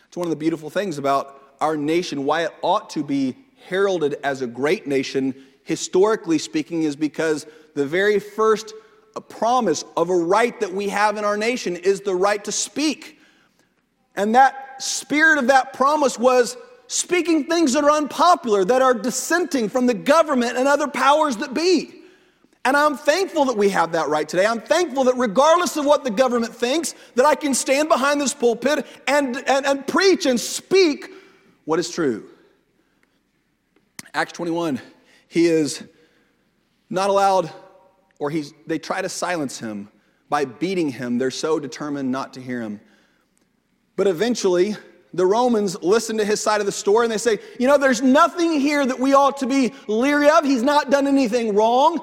It's 0.08 0.18
one 0.18 0.28
of 0.28 0.32
the 0.32 0.36
beautiful 0.36 0.70
things 0.70 1.00
about 1.00 1.56
our 1.60 1.76
nation, 1.76 2.24
why 2.24 2.44
it 2.44 2.54
ought 2.62 2.90
to 2.92 3.04
be 3.04 3.36
heralded 3.66 4.18
as 4.24 4.44
a 4.44 4.48
great 4.48 4.86
nation, 4.86 5.34
historically 5.64 6.38
speaking, 6.38 6.84
is 6.84 6.96
because 6.96 7.48
the 7.74 7.86
very 7.86 8.20
first 8.20 8.74
a 9.18 9.22
promise 9.22 9.84
of 9.98 10.12
a 10.12 10.16
right 10.16 10.58
that 10.60 10.72
we 10.72 10.90
have 10.90 11.18
in 11.18 11.26
our 11.26 11.36
nation 11.36 11.76
is 11.76 12.02
the 12.02 12.16
right 12.16 12.44
to 12.44 12.52
speak. 12.52 13.20
And 14.16 14.36
that 14.36 14.82
spirit 14.82 15.40
of 15.40 15.48
that 15.48 15.74
promise 15.74 16.20
was 16.20 16.56
speaking 16.86 17.46
things 17.46 17.74
that 17.74 17.84
are 17.84 17.90
unpopular, 17.90 18.64
that 18.64 18.84
are 18.84 18.94
dissenting 18.94 19.70
from 19.70 19.88
the 19.88 19.94
government 19.96 20.56
and 20.56 20.68
other 20.68 20.88
powers 20.88 21.36
that 21.38 21.56
be. 21.56 21.96
And 22.64 22.78
I'm 22.78 22.96
thankful 22.96 23.46
that 23.46 23.58
we 23.58 23.70
have 23.70 23.94
that 23.94 24.08
right 24.08 24.30
today. 24.30 24.46
I'm 24.46 24.62
thankful 24.62 25.04
that 25.06 25.16
regardless 25.16 25.78
of 25.78 25.86
what 25.86 26.04
the 26.04 26.12
government 26.12 26.54
thinks, 26.54 26.94
that 27.16 27.26
I 27.26 27.34
can 27.34 27.56
stand 27.56 27.90
behind 27.90 28.22
this 28.22 28.36
pulpit 28.36 28.86
and, 29.08 29.38
and, 29.48 29.66
and 29.66 29.88
preach 29.88 30.28
and 30.28 30.40
speak 30.40 31.10
what 31.66 31.80
is 31.80 31.90
true. 31.90 32.30
Acts 34.14 34.34
21, 34.34 34.80
he 35.28 35.48
is 35.48 35.84
not 36.90 37.10
allowed 37.10 37.52
or 38.20 38.30
he's, 38.30 38.54
they 38.66 38.80
try 38.80 39.02
to 39.02 39.10
silence 39.10 39.60
him 39.60 39.90
by 40.30 40.46
beating 40.46 40.90
him. 40.90 41.18
They're 41.18 41.32
so 41.32 41.60
determined 41.60 42.12
not 42.12 42.34
to 42.34 42.42
hear 42.42 42.62
him. 42.62 42.80
But 43.96 44.08
eventually, 44.08 44.76
the 45.14 45.26
Romans 45.26 45.82
listen 45.82 46.18
to 46.18 46.26
his 46.26 46.42
side 46.42 46.60
of 46.60 46.66
the 46.66 46.72
story 46.72 47.06
and 47.06 47.12
they 47.12 47.18
say, 47.18 47.40
You 47.60 47.68
know, 47.68 47.78
there's 47.78 48.02
nothing 48.02 48.60
here 48.60 48.86
that 48.86 49.00
we 49.00 49.14
ought 49.14 49.38
to 49.38 49.48
be 49.48 49.74
leery 49.88 50.30
of. 50.30 50.44
He's 50.44 50.64
not 50.64 50.90
done 50.92 51.08
anything 51.08 51.56
wrong. 51.56 52.00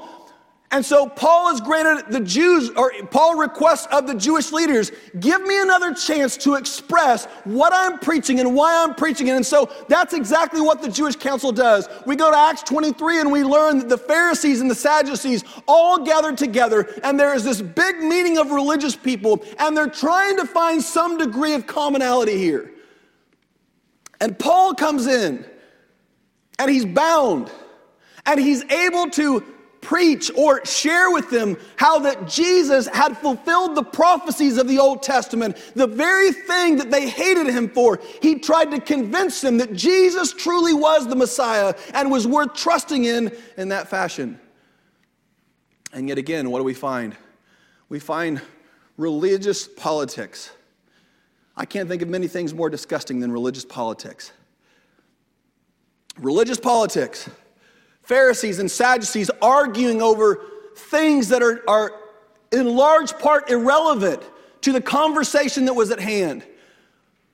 And 0.74 0.84
so 0.84 1.08
Paul 1.08 1.54
is 1.54 1.60
granted 1.60 2.10
the 2.10 2.18
Jews, 2.18 2.68
or 2.70 2.90
Paul 3.12 3.36
requests 3.36 3.86
of 3.92 4.08
the 4.08 4.14
Jewish 4.16 4.50
leaders, 4.50 4.90
give 5.20 5.40
me 5.40 5.62
another 5.62 5.94
chance 5.94 6.36
to 6.38 6.54
express 6.54 7.26
what 7.44 7.72
I'm 7.72 8.00
preaching 8.00 8.40
and 8.40 8.56
why 8.56 8.82
I'm 8.82 8.92
preaching 8.96 9.28
it. 9.28 9.36
And 9.36 9.46
so 9.46 9.70
that's 9.88 10.14
exactly 10.14 10.60
what 10.60 10.82
the 10.82 10.88
Jewish 10.88 11.14
council 11.14 11.52
does. 11.52 11.88
We 12.06 12.16
go 12.16 12.28
to 12.28 12.36
Acts 12.36 12.64
23 12.64 13.20
and 13.20 13.30
we 13.30 13.44
learn 13.44 13.78
that 13.78 13.88
the 13.88 13.96
Pharisees 13.96 14.60
and 14.60 14.68
the 14.68 14.74
Sadducees 14.74 15.44
all 15.68 16.04
gathered 16.04 16.36
together, 16.36 16.88
and 17.04 17.20
there 17.20 17.36
is 17.36 17.44
this 17.44 17.62
big 17.62 17.98
meeting 17.98 18.36
of 18.38 18.50
religious 18.50 18.96
people, 18.96 19.44
and 19.60 19.76
they're 19.76 19.86
trying 19.86 20.36
to 20.38 20.44
find 20.44 20.82
some 20.82 21.18
degree 21.18 21.54
of 21.54 21.68
commonality 21.68 22.36
here. 22.36 22.72
And 24.20 24.36
Paul 24.36 24.74
comes 24.74 25.06
in, 25.06 25.46
and 26.58 26.68
he's 26.68 26.84
bound, 26.84 27.48
and 28.26 28.40
he's 28.40 28.64
able 28.64 29.08
to 29.10 29.53
preach 29.84 30.30
or 30.36 30.64
share 30.64 31.12
with 31.12 31.30
them 31.30 31.56
how 31.76 32.00
that 32.00 32.26
Jesus 32.26 32.88
had 32.88 33.16
fulfilled 33.18 33.76
the 33.76 33.82
prophecies 33.82 34.58
of 34.58 34.66
the 34.66 34.78
Old 34.78 35.02
Testament, 35.02 35.56
the 35.76 35.86
very 35.86 36.32
thing 36.32 36.76
that 36.76 36.90
they 36.90 37.08
hated 37.08 37.46
him 37.46 37.68
for. 37.68 38.00
He 38.20 38.40
tried 38.40 38.70
to 38.72 38.80
convince 38.80 39.40
them 39.40 39.58
that 39.58 39.72
Jesus 39.72 40.32
truly 40.32 40.74
was 40.74 41.06
the 41.06 41.14
Messiah 41.14 41.74
and 41.92 42.10
was 42.10 42.26
worth 42.26 42.54
trusting 42.54 43.04
in 43.04 43.30
in 43.56 43.68
that 43.68 43.88
fashion. 43.88 44.40
And 45.92 46.08
yet 46.08 46.18
again, 46.18 46.50
what 46.50 46.58
do 46.58 46.64
we 46.64 46.74
find? 46.74 47.16
We 47.88 48.00
find 48.00 48.40
religious 48.96 49.68
politics. 49.68 50.50
I 51.56 51.66
can't 51.66 51.88
think 51.88 52.02
of 52.02 52.08
many 52.08 52.26
things 52.26 52.52
more 52.52 52.68
disgusting 52.68 53.20
than 53.20 53.30
religious 53.30 53.64
politics. 53.64 54.32
Religious 56.18 56.58
politics 56.58 57.28
Pharisees 58.04 58.58
and 58.58 58.70
Sadducees 58.70 59.30
arguing 59.42 60.00
over 60.00 60.40
things 60.76 61.28
that 61.28 61.42
are, 61.42 61.62
are 61.68 61.92
in 62.52 62.76
large 62.76 63.18
part 63.18 63.50
irrelevant 63.50 64.22
to 64.62 64.72
the 64.72 64.80
conversation 64.80 65.64
that 65.66 65.74
was 65.74 65.90
at 65.90 66.00
hand. 66.00 66.44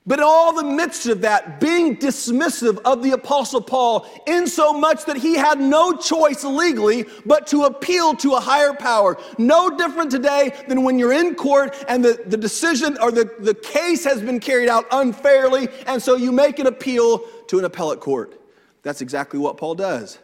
But 0.07 0.17
in 0.17 0.25
all 0.25 0.53
the 0.53 0.63
midst 0.63 1.05
of 1.05 1.21
that, 1.21 1.59
being 1.59 1.95
dismissive 1.95 2.79
of 2.85 3.03
the 3.03 3.11
Apostle 3.11 3.61
Paul, 3.61 4.07
in 4.25 4.47
so 4.47 4.73
much 4.73 5.05
that 5.05 5.15
he 5.15 5.35
had 5.35 5.59
no 5.59 5.95
choice 5.95 6.43
legally 6.43 7.05
but 7.23 7.45
to 7.47 7.65
appeal 7.65 8.15
to 8.15 8.33
a 8.33 8.39
higher 8.39 8.73
power. 8.73 9.19
No 9.37 9.69
different 9.77 10.09
today 10.09 10.53
than 10.67 10.83
when 10.83 10.97
you're 10.97 11.13
in 11.13 11.35
court 11.35 11.75
and 11.87 12.03
the, 12.03 12.19
the 12.25 12.37
decision 12.37 12.97
or 12.99 13.11
the, 13.11 13.31
the 13.39 13.53
case 13.53 14.03
has 14.03 14.21
been 14.23 14.39
carried 14.39 14.69
out 14.69 14.85
unfairly, 14.91 15.69
and 15.85 16.01
so 16.01 16.15
you 16.15 16.31
make 16.31 16.57
an 16.57 16.65
appeal 16.65 17.19
to 17.47 17.59
an 17.59 17.65
appellate 17.65 17.99
court. 17.99 18.41
That's 18.81 19.01
exactly 19.01 19.39
what 19.39 19.57
Paul 19.57 19.75
does. 19.75 20.17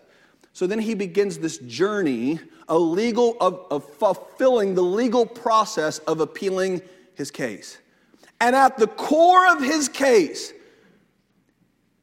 So 0.58 0.66
then 0.66 0.80
he 0.80 0.96
begins 0.96 1.38
this 1.38 1.60
journey, 1.60 2.40
a 2.68 2.76
legal 2.76 3.38
of, 3.40 3.68
of 3.70 3.88
fulfilling 3.94 4.74
the 4.74 4.82
legal 4.82 5.24
process 5.24 6.00
of 6.00 6.20
appealing 6.20 6.82
his 7.14 7.30
case. 7.30 7.78
And 8.42 8.56
at 8.56 8.76
the 8.80 8.88
core 8.88 9.52
of 9.52 9.62
his 9.62 9.88
case 9.88 10.54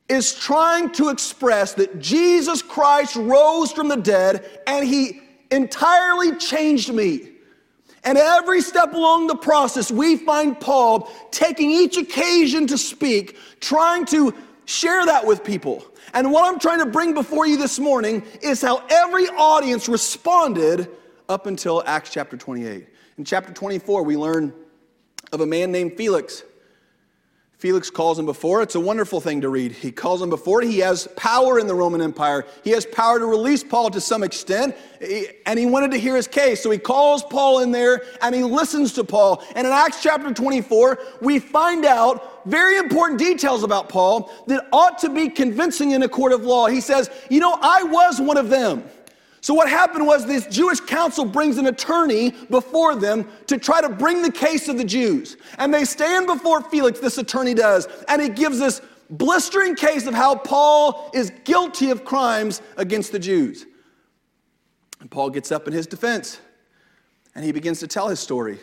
is 0.08 0.36
trying 0.36 0.92
to 0.92 1.08
express 1.08 1.74
that 1.74 1.98
Jesus 1.98 2.62
Christ 2.62 3.16
rose 3.16 3.72
from 3.72 3.88
the 3.88 3.96
dead 3.96 4.48
and 4.68 4.86
he 4.86 5.20
entirely 5.50 6.36
changed 6.36 6.94
me. 6.94 7.30
And 8.04 8.16
every 8.16 8.60
step 8.60 8.92
along 8.94 9.26
the 9.26 9.34
process, 9.34 9.90
we 9.90 10.16
find 10.16 10.60
Paul 10.60 11.10
taking 11.32 11.72
each 11.72 11.96
occasion 11.96 12.68
to 12.68 12.78
speak, 12.78 13.36
trying 13.58 14.06
to 14.06 14.32
share 14.64 15.04
that 15.06 15.26
with 15.26 15.44
people. 15.44 15.84
And 16.12 16.30
what 16.30 16.44
I'm 16.46 16.58
trying 16.58 16.78
to 16.78 16.86
bring 16.86 17.14
before 17.14 17.46
you 17.46 17.56
this 17.56 17.78
morning 17.78 18.22
is 18.42 18.60
how 18.62 18.84
every 18.88 19.26
audience 19.28 19.88
responded 19.88 20.88
up 21.28 21.46
until 21.46 21.82
Acts 21.86 22.10
chapter 22.10 22.36
28. 22.36 22.88
In 23.18 23.24
chapter 23.24 23.52
24, 23.52 24.02
we 24.02 24.16
learn 24.16 24.52
of 25.32 25.40
a 25.40 25.46
man 25.46 25.72
named 25.72 25.96
Felix. 25.96 26.42
Felix 27.64 27.88
calls 27.88 28.18
him 28.18 28.26
before. 28.26 28.60
It's 28.60 28.74
a 28.74 28.80
wonderful 28.80 29.22
thing 29.22 29.40
to 29.40 29.48
read. 29.48 29.72
He 29.72 29.90
calls 29.90 30.20
him 30.20 30.28
before. 30.28 30.60
He 30.60 30.80
has 30.80 31.08
power 31.16 31.58
in 31.58 31.66
the 31.66 31.74
Roman 31.74 32.02
Empire. 32.02 32.44
He 32.62 32.68
has 32.72 32.84
power 32.84 33.18
to 33.18 33.24
release 33.24 33.64
Paul 33.64 33.88
to 33.92 34.02
some 34.02 34.22
extent, 34.22 34.76
and 35.46 35.58
he 35.58 35.64
wanted 35.64 35.90
to 35.92 35.96
hear 35.96 36.14
his 36.14 36.28
case. 36.28 36.62
So 36.62 36.70
he 36.70 36.76
calls 36.76 37.24
Paul 37.24 37.60
in 37.60 37.72
there 37.72 38.02
and 38.20 38.34
he 38.34 38.42
listens 38.42 38.92
to 38.92 39.02
Paul. 39.02 39.42
And 39.56 39.66
in 39.66 39.72
Acts 39.72 40.02
chapter 40.02 40.30
24, 40.30 40.98
we 41.22 41.38
find 41.38 41.86
out 41.86 42.44
very 42.44 42.76
important 42.76 43.18
details 43.18 43.62
about 43.62 43.88
Paul 43.88 44.30
that 44.46 44.66
ought 44.70 44.98
to 44.98 45.08
be 45.08 45.30
convincing 45.30 45.92
in 45.92 46.02
a 46.02 46.08
court 46.08 46.34
of 46.34 46.42
law. 46.42 46.66
He 46.66 46.82
says, 46.82 47.08
You 47.30 47.40
know, 47.40 47.58
I 47.62 47.82
was 47.84 48.20
one 48.20 48.36
of 48.36 48.50
them. 48.50 48.84
So, 49.44 49.52
what 49.52 49.68
happened 49.68 50.06
was 50.06 50.24
this 50.24 50.46
Jewish 50.46 50.80
council 50.80 51.26
brings 51.26 51.58
an 51.58 51.66
attorney 51.66 52.30
before 52.48 52.94
them 52.94 53.28
to 53.46 53.58
try 53.58 53.82
to 53.82 53.90
bring 53.90 54.22
the 54.22 54.32
case 54.32 54.68
of 54.68 54.78
the 54.78 54.84
Jews. 54.86 55.36
And 55.58 55.72
they 55.72 55.84
stand 55.84 56.26
before 56.26 56.62
Felix, 56.62 56.98
this 56.98 57.18
attorney 57.18 57.52
does, 57.52 57.86
and 58.08 58.22
he 58.22 58.30
gives 58.30 58.58
this 58.58 58.80
blistering 59.10 59.74
case 59.74 60.06
of 60.06 60.14
how 60.14 60.34
Paul 60.34 61.10
is 61.12 61.30
guilty 61.44 61.90
of 61.90 62.06
crimes 62.06 62.62
against 62.78 63.12
the 63.12 63.18
Jews. 63.18 63.66
And 65.00 65.10
Paul 65.10 65.28
gets 65.28 65.52
up 65.52 65.68
in 65.68 65.74
his 65.74 65.86
defense 65.86 66.40
and 67.34 67.44
he 67.44 67.52
begins 67.52 67.80
to 67.80 67.86
tell 67.86 68.08
his 68.08 68.20
story. 68.20 68.58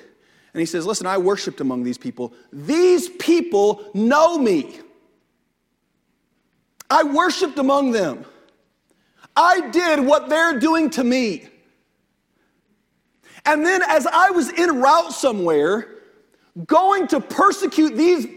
And 0.55 0.59
he 0.59 0.65
says, 0.65 0.87
Listen, 0.87 1.05
I 1.05 1.19
worshiped 1.19 1.61
among 1.61 1.83
these 1.83 1.99
people. 1.99 2.33
These 2.51 3.07
people 3.07 3.85
know 3.93 4.39
me. 4.39 4.79
I 6.89 7.03
worshiped 7.03 7.59
among 7.59 7.91
them. 7.91 8.25
I 9.35 9.69
did 9.69 9.99
what 9.99 10.29
they're 10.29 10.59
doing 10.59 10.89
to 10.91 11.03
me. 11.03 11.47
And 13.45 13.65
then, 13.65 13.81
as 13.87 14.05
I 14.05 14.31
was 14.31 14.51
en 14.53 14.79
route 14.79 15.13
somewhere, 15.13 15.87
going 16.65 17.07
to 17.07 17.19
persecute 17.19 17.95
these 17.95 18.27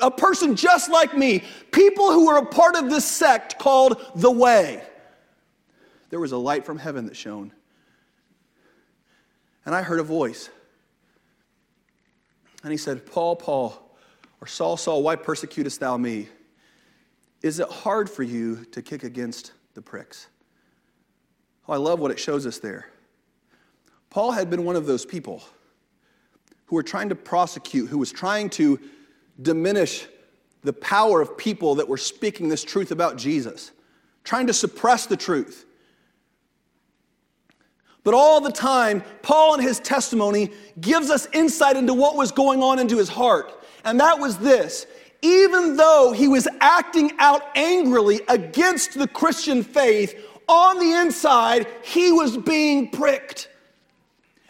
a 0.00 0.10
person 0.10 0.56
just 0.56 0.90
like 0.90 1.16
me, 1.16 1.42
people 1.70 2.12
who 2.12 2.26
were 2.26 2.38
a 2.38 2.46
part 2.46 2.76
of 2.76 2.90
this 2.90 3.04
sect 3.04 3.58
called 3.58 4.00
the 4.14 4.30
Way, 4.30 4.82
there 6.10 6.20
was 6.20 6.32
a 6.32 6.36
light 6.36 6.64
from 6.64 6.78
heaven 6.78 7.06
that 7.06 7.16
shone. 7.16 7.52
And 9.64 9.74
I 9.74 9.82
heard 9.82 10.00
a 10.00 10.04
voice. 10.04 10.50
And 12.62 12.70
he 12.70 12.76
said, 12.76 13.06
Paul, 13.06 13.36
Paul, 13.36 13.96
or 14.40 14.46
Saul, 14.46 14.76
Saul, 14.76 15.02
why 15.02 15.16
persecutest 15.16 15.80
thou 15.80 15.96
me? 15.96 16.28
Is 17.42 17.58
it 17.58 17.68
hard 17.68 18.08
for 18.08 18.22
you 18.22 18.64
to 18.66 18.82
kick 18.82 19.02
against 19.02 19.52
the 19.74 19.82
pricks? 19.82 20.28
Oh, 21.68 21.72
I 21.72 21.76
love 21.76 22.00
what 22.00 22.10
it 22.10 22.18
shows 22.18 22.46
us 22.46 22.58
there. 22.58 22.86
Paul 24.10 24.32
had 24.32 24.50
been 24.50 24.64
one 24.64 24.76
of 24.76 24.86
those 24.86 25.06
people 25.06 25.42
who 26.66 26.76
were 26.76 26.82
trying 26.82 27.08
to 27.10 27.14
prosecute, 27.14 27.88
who 27.88 27.98
was 27.98 28.12
trying 28.12 28.50
to 28.50 28.78
diminish 29.40 30.06
the 30.62 30.72
power 30.72 31.20
of 31.20 31.36
people 31.36 31.76
that 31.76 31.88
were 31.88 31.96
speaking 31.96 32.48
this 32.48 32.64
truth 32.64 32.90
about 32.90 33.16
Jesus, 33.16 33.72
trying 34.24 34.46
to 34.46 34.52
suppress 34.52 35.06
the 35.06 35.16
truth. 35.16 35.64
But 38.04 38.14
all 38.14 38.40
the 38.40 38.52
time, 38.52 39.02
Paul 39.22 39.54
in 39.54 39.60
his 39.60 39.78
testimony 39.78 40.50
gives 40.80 41.10
us 41.10 41.28
insight 41.32 41.76
into 41.76 41.94
what 41.94 42.16
was 42.16 42.32
going 42.32 42.62
on 42.62 42.78
into 42.78 42.98
his 42.98 43.08
heart. 43.08 43.52
And 43.84 44.00
that 44.00 44.18
was 44.18 44.38
this 44.38 44.86
even 45.22 45.76
though 45.76 46.12
he 46.12 46.26
was 46.26 46.48
acting 46.60 47.12
out 47.20 47.42
angrily 47.54 48.20
against 48.28 48.98
the 48.98 49.06
Christian 49.06 49.62
faith, 49.62 50.20
on 50.48 50.78
the 50.78 50.92
inside, 51.00 51.66
he 51.82 52.12
was 52.12 52.36
being 52.36 52.90
pricked. 52.90 53.48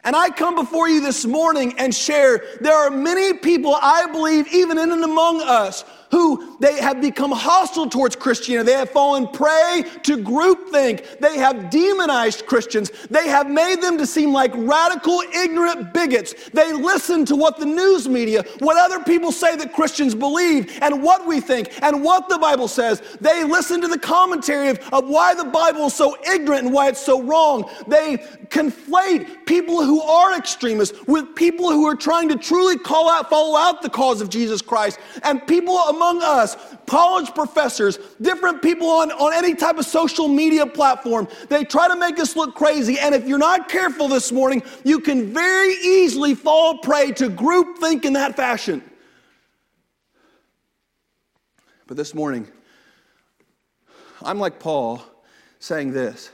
And 0.04 0.16
I 0.16 0.30
come 0.30 0.56
before 0.56 0.88
you 0.88 1.00
this 1.00 1.24
morning 1.24 1.74
and 1.78 1.94
share 1.94 2.44
there 2.60 2.74
are 2.74 2.90
many 2.90 3.34
people, 3.34 3.76
I 3.80 4.06
believe, 4.10 4.48
even 4.52 4.78
in 4.78 4.90
and 4.90 5.04
among 5.04 5.40
us, 5.42 5.84
who 6.12 6.58
they 6.60 6.78
have 6.80 7.00
become 7.00 7.32
hostile 7.32 7.88
towards 7.88 8.14
Christianity. 8.14 8.70
They 8.70 8.78
have 8.78 8.90
fallen 8.90 9.26
prey 9.26 9.84
to 10.02 10.18
groupthink. 10.18 11.18
They 11.18 11.38
have 11.38 11.70
demonized 11.70 12.46
Christians. 12.46 12.92
They 13.10 13.28
have 13.28 13.50
made 13.50 13.80
them 13.80 13.96
to 13.96 14.06
seem 14.06 14.32
like 14.32 14.52
radical, 14.54 15.22
ignorant 15.34 15.94
bigots. 15.94 16.34
They 16.52 16.72
listen 16.72 17.24
to 17.24 17.34
what 17.34 17.58
the 17.58 17.64
news 17.64 18.08
media, 18.08 18.44
what 18.58 18.76
other 18.76 19.02
people 19.02 19.32
say 19.32 19.56
that 19.56 19.72
Christians 19.72 20.14
believe, 20.14 20.78
and 20.82 21.02
what 21.02 21.26
we 21.26 21.40
think, 21.40 21.82
and 21.82 22.04
what 22.04 22.28
the 22.28 22.38
Bible 22.38 22.68
says. 22.68 23.02
They 23.22 23.42
listen 23.42 23.80
to 23.80 23.88
the 23.88 23.98
commentary 23.98 24.68
of, 24.68 24.78
of 24.92 25.08
why 25.08 25.34
the 25.34 25.44
Bible 25.44 25.86
is 25.86 25.94
so 25.94 26.16
ignorant 26.30 26.66
and 26.66 26.74
why 26.74 26.88
it's 26.88 27.04
so 27.04 27.22
wrong. 27.22 27.70
They 27.88 28.18
conflate 28.50 29.46
people 29.46 29.82
who 29.82 30.02
are 30.02 30.36
extremists 30.36 31.06
with 31.06 31.34
people 31.34 31.70
who 31.70 31.86
are 31.86 31.96
trying 31.96 32.28
to 32.28 32.36
truly 32.36 32.76
call 32.76 33.10
out, 33.10 33.30
follow 33.30 33.56
out 33.56 33.80
the 33.80 33.88
cause 33.88 34.20
of 34.20 34.28
Jesus 34.28 34.60
Christ, 34.60 34.98
and 35.22 35.44
people 35.46 35.78
among 35.78 36.01
among 36.02 36.22
us, 36.22 36.56
college 36.86 37.32
professors, 37.34 37.98
different 38.20 38.60
people 38.60 38.88
on, 38.88 39.12
on 39.12 39.32
any 39.32 39.54
type 39.54 39.78
of 39.78 39.86
social 39.86 40.28
media 40.28 40.66
platform, 40.66 41.28
they 41.48 41.64
try 41.64 41.88
to 41.88 41.96
make 41.96 42.18
us 42.18 42.34
look 42.34 42.54
crazy. 42.54 42.98
And 42.98 43.14
if 43.14 43.26
you're 43.26 43.38
not 43.38 43.68
careful 43.68 44.08
this 44.08 44.32
morning, 44.32 44.62
you 44.84 44.98
can 44.98 45.32
very 45.32 45.74
easily 45.74 46.34
fall 46.34 46.78
prey 46.78 47.12
to 47.12 47.28
groupthink 47.28 48.04
in 48.04 48.14
that 48.14 48.36
fashion. 48.36 48.82
But 51.86 51.96
this 51.96 52.14
morning, 52.14 52.48
I'm 54.22 54.38
like 54.38 54.58
Paul 54.58 55.02
saying 55.58 55.92
this 55.92 56.30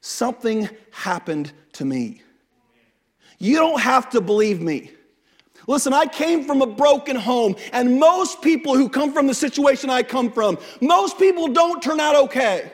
something 0.00 0.68
happened 0.90 1.52
to 1.74 1.84
me. 1.84 2.22
You 3.38 3.56
don't 3.56 3.80
have 3.80 4.10
to 4.10 4.20
believe 4.20 4.60
me. 4.60 4.90
Listen, 5.66 5.92
I 5.92 6.06
came 6.06 6.44
from 6.44 6.62
a 6.62 6.66
broken 6.66 7.16
home, 7.16 7.56
and 7.72 7.98
most 7.98 8.42
people 8.42 8.74
who 8.74 8.88
come 8.88 9.12
from 9.12 9.26
the 9.26 9.34
situation 9.34 9.88
I 9.88 10.02
come 10.02 10.30
from, 10.30 10.58
most 10.80 11.18
people 11.18 11.48
don't 11.48 11.82
turn 11.82 12.00
out 12.00 12.16
okay. 12.16 12.70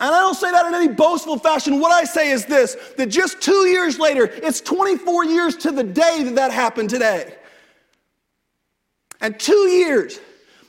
And 0.00 0.14
I 0.14 0.20
don't 0.20 0.34
say 0.34 0.50
that 0.50 0.66
in 0.66 0.74
any 0.74 0.88
boastful 0.88 1.38
fashion. 1.38 1.80
What 1.80 1.90
I 1.90 2.04
say 2.04 2.30
is 2.30 2.46
this 2.46 2.76
that 2.96 3.06
just 3.06 3.40
two 3.40 3.66
years 3.66 3.98
later, 3.98 4.24
it's 4.24 4.60
24 4.60 5.24
years 5.24 5.56
to 5.56 5.72
the 5.72 5.82
day 5.82 6.22
that 6.22 6.36
that 6.36 6.52
happened 6.52 6.90
today. 6.90 7.34
And 9.20 9.38
two 9.40 9.68
years 9.68 10.20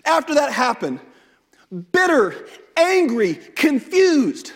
after 0.06 0.34
that 0.34 0.52
happened, 0.52 1.00
bitter, 1.92 2.48
angry, 2.76 3.36
confused, 3.36 4.54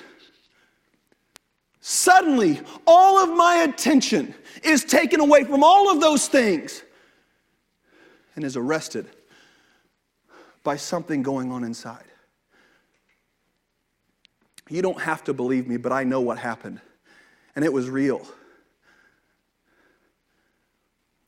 suddenly 1.80 2.60
all 2.88 3.24
of 3.24 3.38
my 3.38 3.58
attention 3.58 4.34
is 4.66 4.84
taken 4.84 5.20
away 5.20 5.44
from 5.44 5.64
all 5.64 5.92
of 5.92 6.02
those 6.02 6.28
things 6.28 6.84
and 8.36 8.44
is 8.44 8.58
arrested 8.58 9.08
by 10.64 10.78
something 10.78 11.24
going 11.24 11.52
on 11.52 11.64
inside. 11.64 12.06
You 14.70 14.82
don't 14.82 15.02
have 15.02 15.24
to 15.26 15.34
believe 15.34 15.68
me, 15.68 15.78
but 15.78 15.92
I 15.92 16.04
know 16.04 16.22
what 16.22 16.38
happened, 16.38 16.80
and 17.56 17.64
it 17.66 17.72
was 17.72 17.90
real. 17.90 18.26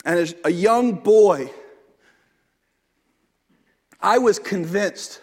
And 0.06 0.20
as 0.20 0.36
a 0.44 0.52
young 0.52 0.94
boy, 0.94 1.52
I 4.00 4.20
was 4.20 4.40
convinced 4.40 5.20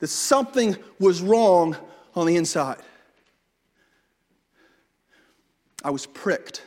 that 0.00 0.08
something 0.08 0.76
was 0.98 1.22
wrong 1.22 1.76
on 2.14 2.26
the 2.26 2.36
inside. 2.36 2.82
I 5.84 5.90
was 5.90 6.06
pricked, 6.06 6.62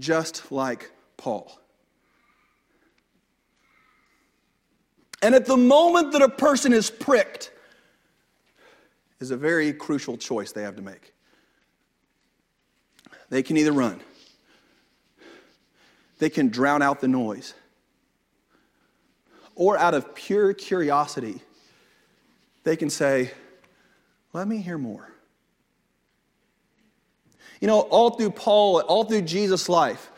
just 0.00 0.50
like 0.50 0.90
Paul. 1.16 1.60
And 5.22 5.34
at 5.34 5.46
the 5.46 5.56
moment 5.56 6.12
that 6.12 6.22
a 6.22 6.28
person 6.28 6.72
is 6.72 6.90
pricked, 6.90 7.52
is 9.20 9.30
a 9.30 9.36
very 9.36 9.72
crucial 9.74 10.16
choice 10.16 10.52
they 10.52 10.62
have 10.62 10.76
to 10.76 10.82
make. 10.82 11.12
They 13.28 13.42
can 13.42 13.56
either 13.56 13.72
run, 13.72 14.00
they 16.18 16.30
can 16.30 16.48
drown 16.48 16.82
out 16.82 17.00
the 17.00 17.08
noise, 17.08 17.54
or 19.54 19.78
out 19.78 19.94
of 19.94 20.14
pure 20.14 20.54
curiosity, 20.54 21.42
they 22.64 22.76
can 22.76 22.90
say, 22.90 23.30
Let 24.32 24.48
me 24.48 24.56
hear 24.56 24.78
more. 24.78 25.12
You 27.60 27.66
know, 27.66 27.80
all 27.80 28.10
through 28.10 28.30
Paul, 28.30 28.80
all 28.80 29.04
through 29.04 29.22
Jesus' 29.22 29.68
life, 29.68 30.10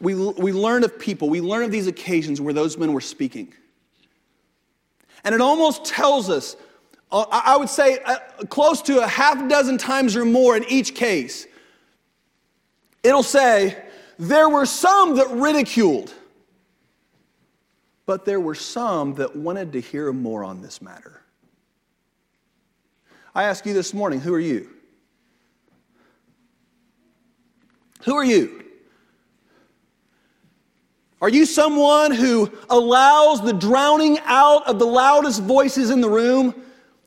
we, 0.00 0.14
we 0.14 0.52
learn 0.52 0.82
of 0.82 0.98
people, 0.98 1.30
we 1.30 1.40
learn 1.40 1.64
of 1.64 1.70
these 1.70 1.86
occasions 1.86 2.40
where 2.40 2.52
those 2.52 2.76
men 2.76 2.92
were 2.92 3.00
speaking. 3.00 3.54
And 5.24 5.34
it 5.34 5.40
almost 5.40 5.84
tells 5.84 6.28
us, 6.28 6.56
uh, 7.12 7.24
I 7.30 7.56
would 7.56 7.68
say, 7.68 8.00
uh, 8.04 8.16
close 8.48 8.82
to 8.82 9.02
a 9.02 9.06
half 9.06 9.48
dozen 9.48 9.78
times 9.78 10.16
or 10.16 10.24
more 10.24 10.56
in 10.56 10.64
each 10.64 10.96
case, 10.96 11.46
it'll 13.04 13.22
say, 13.22 13.80
there 14.18 14.48
were 14.48 14.66
some 14.66 15.16
that 15.16 15.30
ridiculed, 15.30 16.12
but 18.06 18.24
there 18.24 18.40
were 18.40 18.56
some 18.56 19.14
that 19.14 19.36
wanted 19.36 19.72
to 19.72 19.80
hear 19.80 20.12
more 20.12 20.42
on 20.42 20.62
this 20.62 20.82
matter. 20.82 21.22
I 23.34 23.44
ask 23.44 23.64
you 23.64 23.72
this 23.72 23.94
morning, 23.94 24.20
who 24.20 24.34
are 24.34 24.40
you? 24.40 24.68
Who 28.04 28.14
are 28.14 28.24
you? 28.24 28.64
Are 31.20 31.28
you 31.28 31.46
someone 31.46 32.10
who 32.10 32.50
allows 32.68 33.42
the 33.42 33.52
drowning 33.52 34.18
out 34.24 34.66
of 34.66 34.80
the 34.80 34.86
loudest 34.86 35.42
voices 35.42 35.90
in 35.90 36.00
the 36.00 36.10
room? 36.10 36.52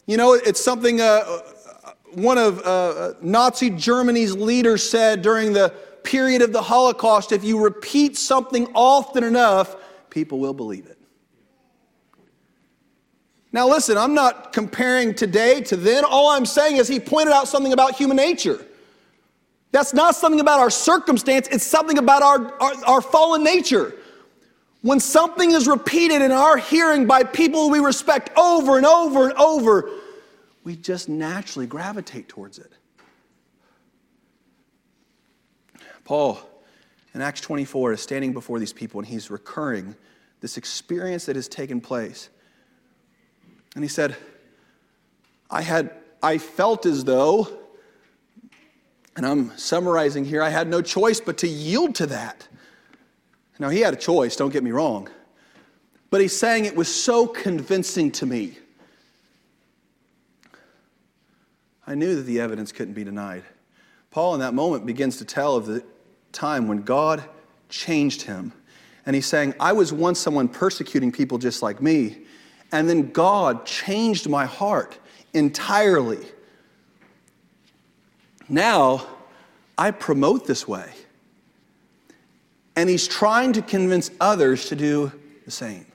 You 0.06 0.16
know, 0.16 0.34
it's 0.34 0.64
something 0.64 1.02
uh, 1.02 1.04
uh 1.26 1.92
one 2.14 2.38
of 2.38 2.66
uh, 2.66 3.16
Nazi 3.22 3.70
Germany's 3.70 4.34
leaders 4.34 4.90
said 4.90 5.22
during 5.22 5.52
the 5.52 5.74
period 6.04 6.42
of 6.42 6.54
the 6.54 6.62
Holocaust 6.62 7.34
if 7.34 7.44
you 7.44 7.62
repeat 7.62 8.16
something 8.16 8.68
often 8.74 9.24
enough, 9.24 9.76
people 10.10 10.40
will 10.40 10.54
believe 10.54 10.86
it. 10.86 10.98
Now, 13.52 13.68
listen, 13.68 13.98
I'm 13.98 14.14
not 14.14 14.54
comparing 14.54 15.14
today 15.14 15.60
to 15.62 15.76
then. 15.76 16.06
All 16.06 16.30
I'm 16.30 16.46
saying 16.46 16.78
is 16.78 16.88
he 16.88 17.02
pointed 17.02 17.34
out 17.34 17.50
something 17.50 17.74
about 17.74 17.96
human 17.96 18.16
nature. 18.18 18.66
That's 19.76 19.94
not 19.94 20.16
something 20.16 20.40
about 20.40 20.62
our 20.62 20.70
circumstance, 20.70 21.50
it's 21.52 21.66
something 21.66 21.98
about 21.98 22.22
our, 22.24 22.54
our, 22.62 22.86
our, 22.86 23.02
fallen 23.02 23.44
nature. 23.44 23.94
When 24.84 25.02
something 25.02 25.52
is 25.52 25.68
repeated 25.68 26.22
in 26.22 26.32
our 26.32 26.56
hearing 26.56 27.08
by 27.08 27.24
people 27.24 27.70
we 27.70 27.80
respect 27.80 28.30
over 28.38 28.78
and 28.78 28.86
over 28.86 29.28
and 29.28 29.34
over, 29.34 29.90
we 30.64 30.78
just 30.78 31.10
naturally 31.10 31.68
gravitate 31.68 32.30
towards 32.30 32.58
it. 32.58 32.72
Paul 36.06 36.40
in 37.14 37.22
Acts 37.22 37.42
24 37.42 37.92
is 37.92 38.02
standing 38.02 38.32
before 38.32 38.60
these 38.60 38.72
people 38.72 39.02
and 39.02 39.08
he's 39.10 39.30
recurring 39.30 39.94
this 40.40 40.56
experience 40.56 41.26
that 41.26 41.36
has 41.36 41.50
taken 41.50 41.82
place. 41.82 42.30
And 43.76 43.84
he 43.84 43.90
said, 43.90 44.16
I 45.52 45.64
had 45.64 45.92
I 46.24 46.38
felt 46.38 46.86
as 46.86 47.04
though 47.04 47.65
and 49.16 49.26
I'm 49.26 49.58
summarizing 49.58 50.26
here, 50.26 50.42
I 50.42 50.50
had 50.50 50.68
no 50.68 50.82
choice 50.82 51.20
but 51.22 51.38
to 51.40 51.48
yield 51.48 51.96
to 51.96 52.08
that. 52.08 52.48
Now, 53.58 53.70
he 53.70 53.80
had 53.80 53.94
a 53.94 53.98
choice, 53.98 54.36
don't 54.36 54.52
get 54.52 54.64
me 54.64 54.72
wrong. 54.72 55.10
But 56.10 56.22
he's 56.22 56.38
saying 56.38 56.66
it 56.66 56.76
was 56.76 56.94
so 56.94 57.26
convincing 57.26 58.12
to 58.14 58.26
me. 58.26 58.58
I 61.88 61.96
knew 61.96 62.16
that 62.16 62.24
the 62.24 62.40
evidence 62.42 62.72
couldn't 62.72 62.94
be 62.94 63.04
denied. 63.04 63.44
Paul, 64.12 64.34
in 64.34 64.40
that 64.42 64.54
moment, 64.54 64.86
begins 64.86 65.18
to 65.18 65.26
tell 65.26 65.56
of 65.56 65.66
the 65.66 65.84
time 66.32 66.68
when 66.68 66.82
God 66.82 67.24
changed 67.70 68.24
him. 68.24 68.54
And 69.06 69.16
he's 69.16 69.26
saying, 69.26 69.54
I 69.60 69.74
was 69.74 69.94
once 69.94 70.20
someone 70.20 70.48
persecuting 70.48 71.12
people 71.12 71.38
just 71.38 71.62
like 71.62 71.82
me, 71.82 72.24
and 72.72 72.90
then 72.90 73.12
God 73.12 73.66
changed 73.66 74.28
my 74.28 74.46
heart 74.46 74.98
entirely. 75.34 76.26
Now, 78.48 79.06
I 79.78 79.92
promote 79.92 80.46
this 80.46 80.68
way. 80.68 80.92
And 82.76 82.90
he's 82.90 83.08
trying 83.08 83.54
to 83.54 83.62
convince 83.62 84.12
others 84.20 84.68
to 84.70 84.76
do 84.76 85.12
the 85.46 85.52
same. 85.52 85.86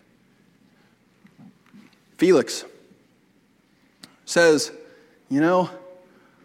Felix 2.17 2.65
says, 4.25 4.73
You 5.29 5.41
know, 5.41 5.71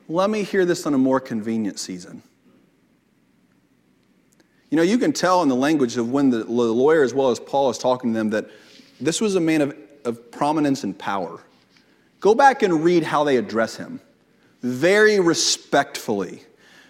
let 0.07 0.29
me 0.29 0.43
hear 0.43 0.65
this 0.65 0.85
on 0.85 0.93
a 0.93 0.97
more 0.97 1.19
convenient 1.19 1.79
season. 1.79 2.21
You 4.69 4.77
know, 4.77 4.83
you 4.83 4.97
can 4.97 5.13
tell 5.13 5.41
in 5.41 5.49
the 5.49 5.55
language 5.55 5.95
of 5.95 6.11
when 6.11 6.29
the 6.31 6.43
lawyer, 6.43 7.03
as 7.03 7.13
well 7.13 7.31
as 7.31 7.39
Paul, 7.39 7.69
is 7.69 7.77
talking 7.77 8.11
to 8.11 8.17
them 8.17 8.29
that 8.31 8.49
this 8.99 9.21
was 9.21 9.35
a 9.35 9.39
man 9.39 9.61
of, 9.61 9.77
of 10.03 10.31
prominence 10.31 10.83
and 10.83 10.97
power. 10.97 11.39
Go 12.19 12.35
back 12.35 12.61
and 12.63 12.83
read 12.83 13.03
how 13.03 13.23
they 13.23 13.37
address 13.37 13.77
him 13.77 14.01
very 14.65 15.19
respectfully, 15.19 16.41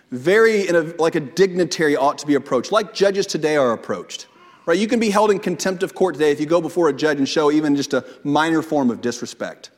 very 0.09 0.65
a, 0.67 0.81
like 0.97 1.15
a 1.15 1.19
dignitary 1.19 1.97
ought 1.97 2.17
to 2.17 2.25
be 2.25 2.35
approached, 2.35 2.71
like 2.71 2.93
judges 2.93 3.27
today 3.27 3.57
are 3.57 3.73
approached. 3.73 4.27
Right? 4.65 4.79
You 4.79 4.87
can 4.87 4.99
be 4.99 5.09
held 5.09 5.29
in 5.29 5.39
contempt 5.39 5.83
of 5.83 5.93
court 5.93 6.15
today 6.15 6.31
if 6.31 6.39
you 6.39 6.45
go 6.45 6.61
before 6.61 6.87
a 6.87 6.93
judge 6.93 7.17
and 7.17 7.27
show 7.27 7.51
even 7.51 7.75
just 7.75 7.93
a 7.93 8.05
minor 8.23 8.61
form 8.61 8.89
of 8.89 9.01
disrespect. 9.01 9.71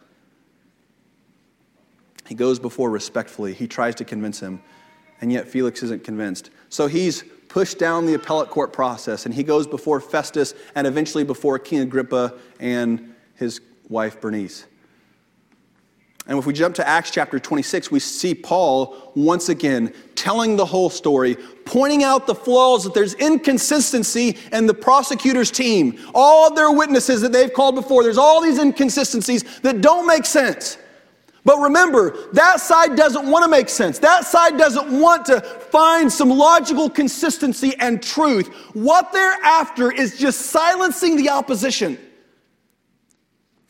He 2.28 2.36
goes 2.36 2.60
before 2.60 2.92
respectfully. 2.92 3.54
He 3.54 3.68
tries 3.68 3.96
to 3.96 4.06
convince 4.06 4.40
him, 4.40 4.62
and 5.20 5.32
yet 5.32 5.48
Felix 5.48 5.82
isn't 5.82 6.04
convinced. 6.04 6.52
So 6.70 6.86
he's 6.86 7.24
pushed 7.48 7.80
down 7.80 8.06
the 8.06 8.14
appellate 8.14 8.50
court 8.50 8.74
process, 8.74 9.26
and 9.26 9.34
he 9.34 9.42
goes 9.42 9.66
before 9.66 10.00
Festus 10.00 10.54
and 10.76 10.86
eventually 10.86 11.24
before 11.24 11.58
King 11.58 11.80
Agrippa 11.80 12.36
and 12.60 13.16
his 13.34 13.60
wife 13.90 14.22
Bernice. 14.22 14.68
And 16.28 16.38
if 16.38 16.46
we 16.46 16.52
jump 16.54 16.76
to 16.76 16.88
Acts 16.88 17.10
chapter 17.10 17.40
26, 17.40 17.90
we 17.90 18.00
see 18.00 18.36
Paul 18.36 19.14
once 19.16 19.48
again 19.48 19.94
telling 20.16 20.58
the 20.58 20.66
whole 20.66 20.90
story, 20.90 21.38
pointing 21.64 22.04
out 22.04 22.28
the 22.28 22.36
flaws 22.36 22.84
that 22.84 22.94
there's 22.94 23.14
inconsistency 23.14 24.38
in 24.52 24.66
the 24.68 24.74
prosecutor's 24.74 25.52
team. 25.52 25.98
All 26.14 26.54
their 26.54 26.72
witnesses 26.72 27.22
that 27.22 27.32
they've 27.32 27.54
called 27.54 27.76
before, 27.76 28.04
there's 28.04 28.18
all 28.18 28.42
these 28.42 28.60
inconsistencies 28.60 29.60
that 29.62 29.80
don't 29.80 30.06
make 30.06 30.26
sense. 30.26 30.78
But 31.46 31.60
remember, 31.60 32.28
that 32.34 32.60
side 32.60 32.98
doesn't 32.98 33.26
want 33.32 33.46
to 33.46 33.50
make 33.50 33.70
sense. 33.70 34.00
That 34.00 34.26
side 34.26 34.58
doesn't 34.58 35.00
want 35.00 35.26
to 35.28 35.40
find 35.40 36.12
some 36.12 36.30
logical 36.30 36.90
consistency 36.90 37.74
and 37.80 38.04
truth. 38.04 38.54
What 38.74 39.14
they're 39.14 39.40
after 39.44 39.90
is 39.90 40.20
just 40.20 40.48
silencing 40.48 41.16
the 41.16 41.30
opposition. 41.30 41.98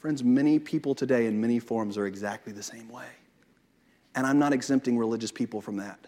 Friends, 0.08 0.24
many 0.24 0.58
people 0.58 0.96
today 0.96 1.26
in 1.26 1.42
many 1.42 1.60
forms 1.60 1.98
are 1.98 2.06
exactly 2.06 2.54
the 2.54 2.64
same 2.64 2.88
way. 2.88 3.10
And 4.16 4.26
I'm 4.26 4.40
not 4.40 4.54
exempting 4.54 4.98
religious 4.98 5.34
people 5.34 5.60
from 5.60 5.76
that. 5.76 6.00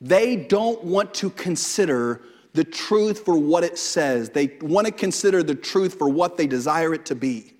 They 0.00 0.34
don't 0.34 0.82
want 0.82 1.12
to 1.16 1.28
consider 1.28 2.22
the 2.54 2.64
truth 2.64 3.26
for 3.26 3.36
what 3.36 3.64
it 3.64 3.76
says, 3.76 4.30
they 4.30 4.56
want 4.62 4.86
to 4.86 4.94
consider 4.94 5.42
the 5.42 5.54
truth 5.54 5.98
for 5.98 6.08
what 6.08 6.38
they 6.38 6.46
desire 6.46 6.94
it 6.94 7.04
to 7.04 7.14
be. 7.14 7.52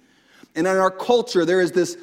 And 0.55 0.67
in 0.67 0.75
our 0.75 0.91
culture, 0.91 1.45
there 1.45 1.61
is 1.61 1.73
this, 1.73 1.99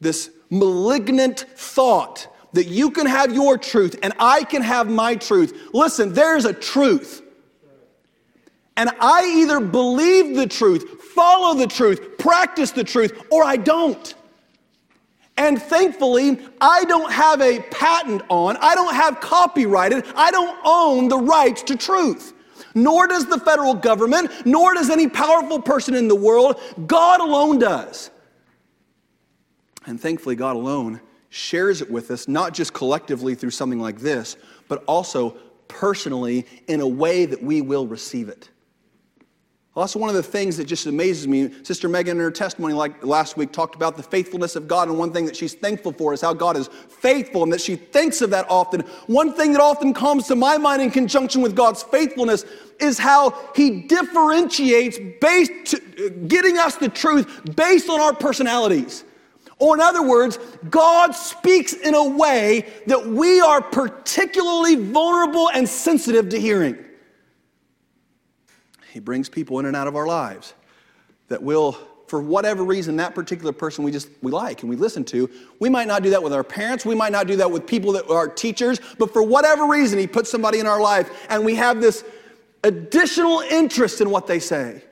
this 0.00 0.30
malignant 0.50 1.46
thought 1.54 2.26
that 2.54 2.64
you 2.64 2.90
can 2.90 3.06
have 3.06 3.32
your 3.32 3.58
truth 3.58 3.96
and 4.02 4.12
I 4.18 4.42
can 4.42 4.62
have 4.62 4.90
my 4.90 5.14
truth. 5.14 5.68
Listen, 5.72 6.14
there's 6.14 6.46
a 6.46 6.52
truth. 6.52 7.22
And 8.76 8.90
I 8.98 9.36
either 9.36 9.60
believe 9.60 10.34
the 10.34 10.48
truth, 10.48 11.03
follow 11.14 11.54
the 11.54 11.66
truth, 11.66 12.18
practice 12.18 12.70
the 12.70 12.84
truth, 12.84 13.26
or 13.30 13.44
I 13.44 13.56
don't. 13.56 14.14
And 15.36 15.60
thankfully, 15.60 16.38
I 16.60 16.84
don't 16.84 17.10
have 17.10 17.40
a 17.40 17.60
patent 17.60 18.22
on, 18.28 18.56
I 18.58 18.74
don't 18.74 18.94
have 18.94 19.20
copyrighted, 19.20 20.04
I 20.14 20.30
don't 20.30 20.58
own 20.64 21.08
the 21.08 21.18
rights 21.18 21.62
to 21.64 21.76
truth. 21.76 22.32
Nor 22.76 23.06
does 23.06 23.26
the 23.26 23.38
federal 23.38 23.74
government, 23.74 24.30
nor 24.44 24.74
does 24.74 24.90
any 24.90 25.08
powerful 25.08 25.60
person 25.60 25.94
in 25.94 26.08
the 26.08 26.14
world. 26.14 26.60
God 26.86 27.20
alone 27.20 27.58
does. 27.58 28.10
And 29.86 30.00
thankfully, 30.00 30.34
God 30.34 30.56
alone 30.56 31.00
shares 31.28 31.82
it 31.82 31.90
with 31.90 32.10
us, 32.10 32.28
not 32.28 32.54
just 32.54 32.72
collectively 32.72 33.34
through 33.34 33.50
something 33.50 33.80
like 33.80 33.98
this, 33.98 34.36
but 34.68 34.84
also 34.86 35.30
personally 35.68 36.46
in 36.68 36.80
a 36.80 36.86
way 36.86 37.26
that 37.26 37.42
we 37.42 37.60
will 37.60 37.86
receive 37.86 38.28
it. 38.28 38.48
Also, 39.76 39.98
one 39.98 40.08
of 40.08 40.14
the 40.14 40.22
things 40.22 40.56
that 40.56 40.66
just 40.66 40.86
amazes 40.86 41.26
me, 41.26 41.50
Sister 41.64 41.88
Megan 41.88 42.16
in 42.16 42.22
her 42.22 42.30
testimony 42.30 42.74
like 42.74 43.04
last 43.04 43.36
week 43.36 43.50
talked 43.50 43.74
about 43.74 43.96
the 43.96 44.04
faithfulness 44.04 44.54
of 44.54 44.68
God, 44.68 44.88
and 44.88 44.96
one 44.96 45.12
thing 45.12 45.26
that 45.26 45.34
she's 45.34 45.54
thankful 45.54 45.92
for 45.92 46.12
is 46.12 46.20
how 46.20 46.32
God 46.32 46.56
is 46.56 46.68
faithful 46.88 47.42
and 47.42 47.52
that 47.52 47.60
she 47.60 47.74
thinks 47.74 48.20
of 48.20 48.30
that 48.30 48.46
often. 48.48 48.82
One 49.08 49.32
thing 49.32 49.52
that 49.52 49.60
often 49.60 49.92
comes 49.92 50.28
to 50.28 50.36
my 50.36 50.58
mind 50.58 50.80
in 50.80 50.92
conjunction 50.92 51.42
with 51.42 51.56
God's 51.56 51.82
faithfulness 51.82 52.44
is 52.78 52.98
how 52.98 53.36
He 53.56 53.82
differentiates 53.82 54.98
based 55.20 55.50
to, 55.72 56.10
getting 56.28 56.56
us 56.56 56.76
the 56.76 56.88
truth 56.88 57.56
based 57.56 57.90
on 57.90 58.00
our 58.00 58.14
personalities. 58.14 59.02
Or, 59.58 59.74
in 59.74 59.80
other 59.80 60.06
words, 60.06 60.38
God 60.70 61.16
speaks 61.16 61.72
in 61.72 61.94
a 61.94 62.08
way 62.10 62.72
that 62.86 63.08
we 63.08 63.40
are 63.40 63.60
particularly 63.60 64.76
vulnerable 64.76 65.50
and 65.50 65.68
sensitive 65.68 66.28
to 66.28 66.40
hearing. 66.40 66.76
He 68.94 69.00
brings 69.00 69.28
people 69.28 69.58
in 69.58 69.66
and 69.66 69.74
out 69.74 69.88
of 69.88 69.96
our 69.96 70.06
lives 70.06 70.54
that 71.26 71.42
will, 71.42 71.72
for 72.06 72.20
whatever 72.20 72.62
reason, 72.62 72.94
that 72.98 73.12
particular 73.12 73.52
person 73.52 73.82
we 73.82 73.90
just 73.90 74.08
we 74.22 74.30
like 74.30 74.60
and 74.60 74.70
we 74.70 74.76
listen 74.76 75.04
to. 75.06 75.28
We 75.58 75.68
might 75.68 75.88
not 75.88 76.04
do 76.04 76.10
that 76.10 76.22
with 76.22 76.32
our 76.32 76.44
parents. 76.44 76.86
We 76.86 76.94
might 76.94 77.10
not 77.10 77.26
do 77.26 77.34
that 77.38 77.50
with 77.50 77.66
people 77.66 77.90
that 77.94 78.08
are 78.08 78.28
teachers. 78.28 78.80
But 78.96 79.12
for 79.12 79.24
whatever 79.24 79.66
reason, 79.66 79.98
He 79.98 80.06
puts 80.06 80.30
somebody 80.30 80.60
in 80.60 80.68
our 80.68 80.80
life, 80.80 81.26
and 81.28 81.44
we 81.44 81.56
have 81.56 81.80
this 81.80 82.04
additional 82.62 83.40
interest 83.40 84.00
in 84.00 84.10
what 84.10 84.28
they 84.28 84.38
say. 84.38 84.84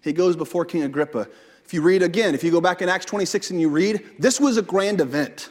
He 0.00 0.12
goes 0.12 0.36
before 0.36 0.64
King 0.64 0.84
Agrippa. 0.84 1.26
If 1.64 1.74
you 1.74 1.82
read 1.82 2.04
again, 2.04 2.36
if 2.36 2.44
you 2.44 2.52
go 2.52 2.60
back 2.60 2.82
in 2.82 2.88
Acts 2.88 3.06
26 3.06 3.50
and 3.50 3.60
you 3.60 3.68
read, 3.68 4.00
this 4.20 4.38
was 4.38 4.58
a 4.58 4.62
grand 4.62 5.00
event. 5.00 5.50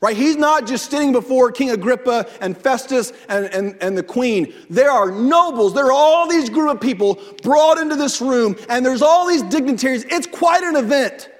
Right? 0.00 0.16
He's 0.16 0.36
not 0.36 0.66
just 0.66 0.90
sitting 0.90 1.10
before 1.10 1.50
King 1.50 1.70
Agrippa 1.70 2.28
and 2.40 2.56
Festus 2.56 3.12
and, 3.28 3.46
and, 3.46 3.76
and 3.80 3.98
the 3.98 4.02
queen. 4.02 4.54
There 4.70 4.92
are 4.92 5.10
nobles. 5.10 5.74
There 5.74 5.86
are 5.86 5.92
all 5.92 6.28
these 6.28 6.48
group 6.48 6.70
of 6.70 6.80
people 6.80 7.20
brought 7.42 7.78
into 7.78 7.96
this 7.96 8.20
room, 8.20 8.54
and 8.68 8.86
there's 8.86 9.02
all 9.02 9.26
these 9.26 9.42
dignitaries. 9.42 10.04
It's 10.04 10.26
quite 10.26 10.62
an 10.62 10.76
event. 10.76 11.30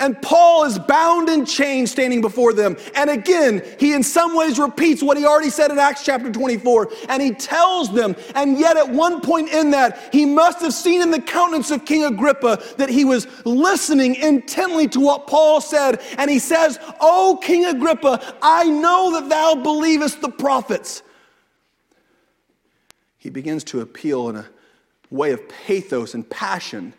And 0.00 0.20
Paul 0.22 0.64
is 0.64 0.78
bound 0.78 1.28
in 1.28 1.46
chains 1.46 1.92
standing 1.92 2.20
before 2.20 2.52
them. 2.52 2.76
And 2.94 3.10
again, 3.10 3.62
he 3.78 3.92
in 3.92 4.02
some 4.02 4.34
ways 4.36 4.58
repeats 4.58 5.02
what 5.02 5.16
he 5.16 5.24
already 5.24 5.50
said 5.50 5.70
in 5.70 5.78
Acts 5.78 6.04
chapter 6.04 6.32
24. 6.32 6.90
And 7.08 7.22
he 7.22 7.32
tells 7.32 7.92
them, 7.92 8.16
and 8.34 8.58
yet 8.58 8.76
at 8.76 8.88
one 8.88 9.20
point 9.20 9.50
in 9.50 9.70
that, 9.70 10.08
he 10.12 10.26
must 10.26 10.60
have 10.60 10.74
seen 10.74 11.00
in 11.00 11.10
the 11.10 11.20
countenance 11.20 11.70
of 11.70 11.84
King 11.84 12.04
Agrippa 12.04 12.60
that 12.76 12.88
he 12.88 13.04
was 13.04 13.26
listening 13.44 14.16
intently 14.16 14.88
to 14.88 15.00
what 15.00 15.26
Paul 15.26 15.60
said. 15.60 16.00
And 16.18 16.30
he 16.30 16.38
says, 16.40 16.78
O 17.00 17.38
King 17.42 17.66
Agrippa, 17.66 18.36
I 18.42 18.64
know 18.64 19.12
that 19.12 19.28
thou 19.28 19.54
believest 19.54 20.20
the 20.20 20.30
prophets. 20.30 21.02
He 23.16 23.30
begins 23.30 23.64
to 23.64 23.80
appeal 23.80 24.28
in 24.28 24.36
a 24.36 24.46
way 25.10 25.30
of 25.30 25.48
pathos 25.48 26.14
and 26.14 26.28
passion 26.28 26.92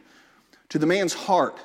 to 0.70 0.80
the 0.80 0.86
man's 0.86 1.14
heart 1.14 1.60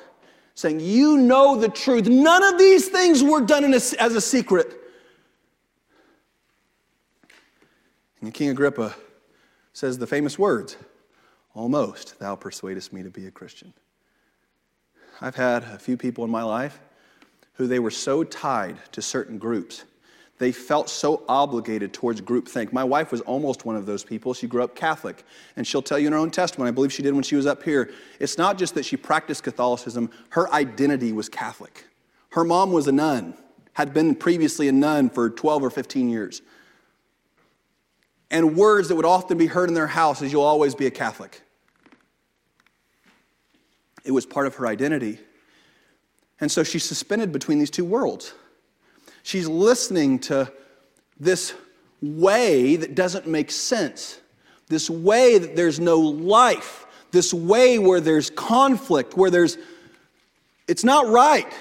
saying, 0.60 0.80
You 0.80 1.16
know 1.16 1.56
the 1.56 1.68
truth. 1.68 2.06
None 2.06 2.44
of 2.44 2.58
these 2.58 2.88
things 2.88 3.22
were 3.22 3.40
done 3.40 3.64
a, 3.64 3.76
as 3.76 4.14
a 4.14 4.20
secret. 4.20 4.76
And 8.20 8.32
King 8.34 8.50
Agrippa 8.50 8.94
says 9.72 9.96
the 9.96 10.06
famous 10.06 10.38
words, 10.38 10.76
Almost 11.54 12.18
thou 12.18 12.36
persuadest 12.36 12.92
me 12.92 13.02
to 13.02 13.10
be 13.10 13.26
a 13.26 13.30
Christian. 13.30 13.72
I've 15.20 15.34
had 15.34 15.64
a 15.64 15.78
few 15.78 15.96
people 15.96 16.24
in 16.24 16.30
my 16.30 16.42
life 16.42 16.78
who 17.54 17.66
they 17.66 17.78
were 17.78 17.90
so 17.90 18.22
tied 18.22 18.76
to 18.92 19.02
certain 19.02 19.38
groups 19.38 19.84
they 20.40 20.52
felt 20.52 20.88
so 20.88 21.22
obligated 21.28 21.92
towards 21.92 22.22
groupthink. 22.22 22.72
My 22.72 22.82
wife 22.82 23.12
was 23.12 23.20
almost 23.20 23.66
one 23.66 23.76
of 23.76 23.84
those 23.84 24.02
people. 24.02 24.32
She 24.32 24.46
grew 24.46 24.64
up 24.64 24.74
Catholic, 24.74 25.22
and 25.54 25.66
she'll 25.66 25.82
tell 25.82 25.98
you 25.98 26.06
in 26.06 26.14
her 26.14 26.18
own 26.18 26.30
testimony, 26.30 26.68
I 26.68 26.72
believe 26.72 26.94
she 26.94 27.02
did 27.02 27.12
when 27.12 27.22
she 27.22 27.36
was 27.36 27.44
up 27.44 27.62
here. 27.62 27.90
It's 28.18 28.38
not 28.38 28.56
just 28.56 28.74
that 28.74 28.86
she 28.86 28.96
practiced 28.96 29.42
Catholicism, 29.42 30.10
her 30.30 30.50
identity 30.50 31.12
was 31.12 31.28
Catholic. 31.28 31.84
Her 32.30 32.42
mom 32.42 32.72
was 32.72 32.88
a 32.88 32.92
nun, 32.92 33.34
had 33.74 33.92
been 33.92 34.14
previously 34.14 34.66
a 34.66 34.72
nun 34.72 35.10
for 35.10 35.28
12 35.28 35.62
or 35.62 35.68
15 35.68 36.08
years. 36.08 36.40
And 38.30 38.56
words 38.56 38.88
that 38.88 38.96
would 38.96 39.04
often 39.04 39.36
be 39.36 39.46
heard 39.46 39.68
in 39.68 39.74
their 39.74 39.88
house 39.88 40.22
is, 40.22 40.32
You'll 40.32 40.42
always 40.42 40.74
be 40.74 40.86
a 40.86 40.90
Catholic. 40.90 41.42
It 44.04 44.12
was 44.12 44.24
part 44.24 44.46
of 44.46 44.54
her 44.54 44.66
identity. 44.66 45.18
And 46.40 46.50
so 46.50 46.64
she's 46.64 46.84
suspended 46.84 47.30
between 47.30 47.58
these 47.58 47.70
two 47.70 47.84
worlds. 47.84 48.32
She's 49.22 49.48
listening 49.48 50.18
to 50.20 50.50
this 51.18 51.54
way 52.00 52.76
that 52.76 52.94
doesn't 52.94 53.26
make 53.26 53.50
sense, 53.50 54.20
this 54.68 54.88
way 54.88 55.38
that 55.38 55.56
there's 55.56 55.78
no 55.78 55.98
life, 55.98 56.86
this 57.10 57.34
way 57.34 57.78
where 57.78 58.00
there's 58.00 58.30
conflict, 58.30 59.16
where 59.16 59.30
there's, 59.30 59.58
it's 60.66 60.84
not 60.84 61.06
right. 61.08 61.52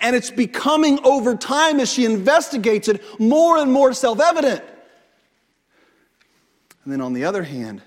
And 0.00 0.16
it's 0.16 0.30
becoming 0.30 0.98
over 1.04 1.36
time 1.36 1.80
as 1.80 1.92
she 1.92 2.04
investigates 2.04 2.88
it 2.88 3.02
more 3.20 3.58
and 3.58 3.72
more 3.72 3.92
self 3.92 4.20
evident. 4.20 4.62
And 6.84 6.92
then 6.92 7.00
on 7.00 7.12
the 7.12 7.24
other 7.24 7.42
hand, 7.42 7.82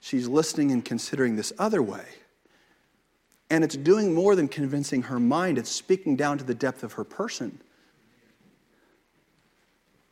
she's 0.00 0.28
listening 0.28 0.70
and 0.70 0.84
considering 0.84 1.36
this 1.36 1.52
other 1.58 1.82
way. 1.82 2.04
And 3.50 3.64
it's 3.64 3.76
doing 3.76 4.14
more 4.14 4.36
than 4.36 4.46
convincing 4.46 5.02
her 5.02 5.18
mind, 5.18 5.58
it's 5.58 5.70
speaking 5.70 6.14
down 6.14 6.38
to 6.38 6.44
the 6.44 6.54
depth 6.54 6.84
of 6.84 6.92
her 6.94 7.04
person. 7.04 7.60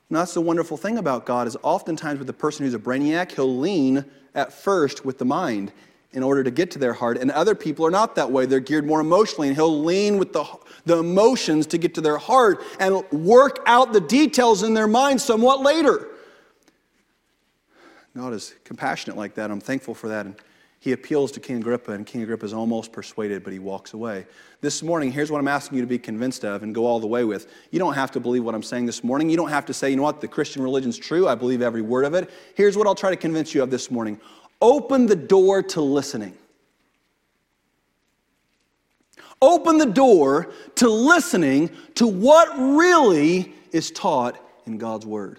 And 0.09 0.17
that's 0.17 0.35
the 0.35 0.41
wonderful 0.41 0.77
thing 0.77 0.99
about 0.99 1.27
God 1.27 1.47
is 1.47 1.57
oftentimes 1.63 2.19
with 2.19 2.27
the 2.27 2.33
person 2.33 2.65
who's 2.65 2.75
a 2.75 2.79
brainiac, 2.79 3.33
he'll 3.33 3.59
lean 3.59 4.05
at 4.35 4.53
first 4.53 5.05
with 5.05 5.19
the 5.19 5.25
mind 5.25 5.73
in 6.13 6.23
order 6.23 6.43
to 6.43 6.51
get 6.51 6.71
to 6.71 6.79
their 6.79 6.95
heart. 6.95 7.19
And 7.19 7.31
other 7.31 7.55
people 7.55 7.85
are 7.85 7.91
not 7.91 8.15
that 8.15 8.31
way. 8.31 8.47
They're 8.47 8.61
geared 8.61 8.87
more 8.87 9.01
emotionally, 9.01 9.49
and 9.49 9.57
he'll 9.57 9.83
lean 9.83 10.17
with 10.17 10.33
the, 10.33 10.45
the 10.87 10.99
emotions 10.99 11.67
to 11.67 11.79
get 11.79 11.95
to 11.97 12.01
their 12.01 12.17
heart 12.17 12.63
and 12.81 13.03
work 13.13 13.61
out 13.67 13.93
the 13.93 14.01
details 14.01 14.63
in 14.63 14.73
their 14.73 14.87
mind 14.87 15.21
somewhat 15.21 15.61
later. 15.61 16.09
God 18.17 18.33
is 18.33 18.55
compassionate 18.65 19.17
like 19.17 19.35
that. 19.35 19.51
I'm 19.51 19.61
thankful 19.61 19.95
for 19.95 20.09
that. 20.09 20.25
And 20.25 20.35
he 20.81 20.93
appeals 20.93 21.33
to 21.33 21.41
King 21.41 21.57
Agrippa, 21.57 21.93
and 21.93 22.07
King 22.07 22.23
Agrippa 22.23 22.47
is 22.47 22.53
almost 22.53 22.93
persuaded, 22.93 23.43
but 23.43 23.53
he 23.53 23.59
walks 23.59 23.95
away. 23.95 24.27
This 24.61 24.83
morning, 24.83 25.11
here's 25.11 25.31
what 25.31 25.39
I'm 25.39 25.49
asking 25.49 25.77
you 25.77 25.83
to 25.83 25.89
be 25.89 25.99
convinced 25.99 26.45
of 26.45 26.63
and 26.63 26.73
go 26.75 26.87
all 26.87 27.01
the 27.01 27.07
way 27.07 27.25
with. 27.25 27.53
You 27.73 27.81
don't 27.81 27.95
have 27.95 28.13
to 28.13 28.21
believe 28.21 28.45
what 28.45 28.55
I'm 28.55 28.63
saying 28.63 28.87
this 28.87 29.03
morning. 29.03 29.29
You 29.29 29.37
don't 29.37 29.49
have 29.49 29.67
to 29.67 29.75
say, 29.75 29.91
you 29.91 29.97
know 29.97 30.05
what, 30.05 30.21
the 30.21 30.29
Christian 30.29 30.63
religion's 30.63 30.97
true. 30.97 31.27
I 31.27 31.35
believe 31.35 31.63
every 31.63 31.83
word 31.83 32.05
of 32.05 32.15
it. 32.15 32.31
Here's 32.55 32.77
what 32.77 32.87
I'll 32.87 32.95
try 32.95 33.11
to 33.11 33.17
convince 33.17 33.55
you 33.55 33.63
of 33.63 33.71
this 33.71 33.91
morning 33.91 34.21
open 34.61 35.07
the 35.07 35.17
door 35.17 35.63
to 35.63 35.81
listening. 35.81 36.37
Open 39.41 39.79
the 39.79 39.87
door 39.87 40.53
to 40.77 40.89
listening 40.89 41.71
to 41.95 42.07
what 42.07 42.49
really 42.59 43.53
is 43.73 43.91
taught 43.91 44.37
in 44.67 44.79
God's 44.79 45.07
Word. 45.07 45.39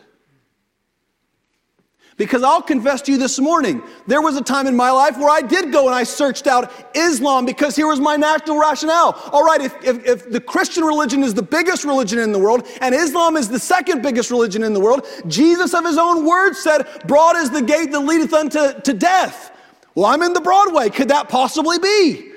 Because 2.19 2.43
I'll 2.43 2.61
confess 2.61 3.01
to 3.03 3.13
you 3.13 3.17
this 3.17 3.39
morning, 3.39 3.81
there 4.05 4.21
was 4.21 4.35
a 4.35 4.43
time 4.43 4.67
in 4.67 4.75
my 4.75 4.91
life 4.91 5.17
where 5.17 5.29
I 5.29 5.41
did 5.41 5.71
go 5.71 5.85
and 5.85 5.95
I 5.95 6.03
searched 6.03 6.47
out 6.47 6.69
Islam 6.93 7.45
because 7.45 7.77
here 7.77 7.87
was 7.87 8.01
my 8.01 8.17
national 8.17 8.59
rationale. 8.59 9.17
All 9.31 9.45
right, 9.45 9.61
if, 9.61 9.73
if, 9.85 10.05
if, 10.05 10.29
the 10.29 10.41
Christian 10.41 10.83
religion 10.83 11.23
is 11.23 11.33
the 11.33 11.41
biggest 11.41 11.85
religion 11.85 12.19
in 12.19 12.33
the 12.33 12.37
world 12.37 12.67
and 12.81 12.93
Islam 12.93 13.37
is 13.37 13.47
the 13.47 13.57
second 13.57 14.01
biggest 14.01 14.31
religion 14.31 14.63
in 14.63 14.73
the 14.73 14.81
world, 14.81 15.07
Jesus 15.27 15.73
of 15.73 15.85
his 15.85 15.97
own 15.97 16.25
words 16.25 16.59
said, 16.59 16.85
Broad 17.07 17.37
is 17.37 17.51
the 17.51 17.61
gate 17.61 17.93
that 17.93 18.01
leadeth 18.01 18.33
unto 18.33 18.73
to 18.81 18.93
death. 18.93 19.55
Well, 19.95 20.07
I'm 20.07 20.21
in 20.21 20.33
the 20.33 20.41
broad 20.41 20.73
way. 20.73 20.89
Could 20.89 21.07
that 21.07 21.29
possibly 21.29 21.79
be? 21.79 22.33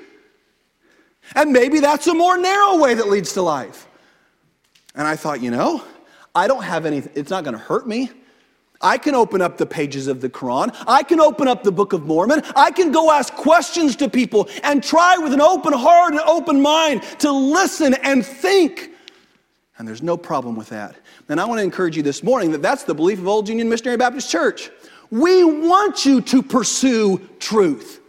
And 1.35 1.51
maybe 1.51 1.81
that's 1.81 2.07
a 2.07 2.13
more 2.13 2.37
narrow 2.37 2.77
way 2.77 2.93
that 2.93 3.09
leads 3.09 3.33
to 3.33 3.41
life. 3.41 3.85
And 4.95 5.05
I 5.05 5.17
thought, 5.17 5.41
you 5.41 5.51
know, 5.51 5.83
I 6.33 6.47
don't 6.47 6.63
have 6.63 6.85
any, 6.85 6.99
it's 7.15 7.29
not 7.29 7.43
going 7.43 7.57
to 7.57 7.61
hurt 7.61 7.85
me. 7.85 8.11
I 8.83 8.97
can 8.97 9.15
open 9.15 9.41
up 9.41 9.57
the 9.57 9.65
pages 9.65 10.07
of 10.07 10.21
the 10.21 10.29
Quran. 10.29 10.75
I 10.85 11.01
can 11.03 11.19
open 11.19 11.47
up 11.47 11.63
the 11.63 11.71
Book 11.71 11.93
of 11.93 12.05
Mormon. 12.05 12.43
I 12.55 12.69
can 12.69 12.91
go 12.91 13.09
ask 13.09 13.33
questions 13.33 13.95
to 13.95 14.09
people 14.09 14.49
and 14.61 14.83
try 14.83 15.17
with 15.17 15.33
an 15.33 15.41
open 15.41 15.73
heart 15.73 16.11
and 16.11 16.21
open 16.21 16.61
mind 16.61 17.01
to 17.19 17.31
listen 17.31 17.93
and 17.95 18.25
think. 18.25 18.91
And 19.77 19.87
there's 19.87 20.03
no 20.03 20.17
problem 20.17 20.55
with 20.55 20.69
that. 20.69 20.95
And 21.29 21.41
I 21.41 21.45
want 21.45 21.59
to 21.59 21.63
encourage 21.63 21.97
you 21.97 22.03
this 22.03 22.21
morning 22.21 22.51
that 22.51 22.61
that's 22.61 22.83
the 22.83 22.93
belief 22.93 23.19
of 23.19 23.27
Old 23.27 23.49
Union 23.49 23.69
Missionary 23.69 23.97
Baptist 23.97 24.29
Church. 24.29 24.69
We 25.09 25.43
want 25.43 26.05
you 26.05 26.21
to 26.21 26.43
pursue 26.43 27.21
truth. 27.39 28.01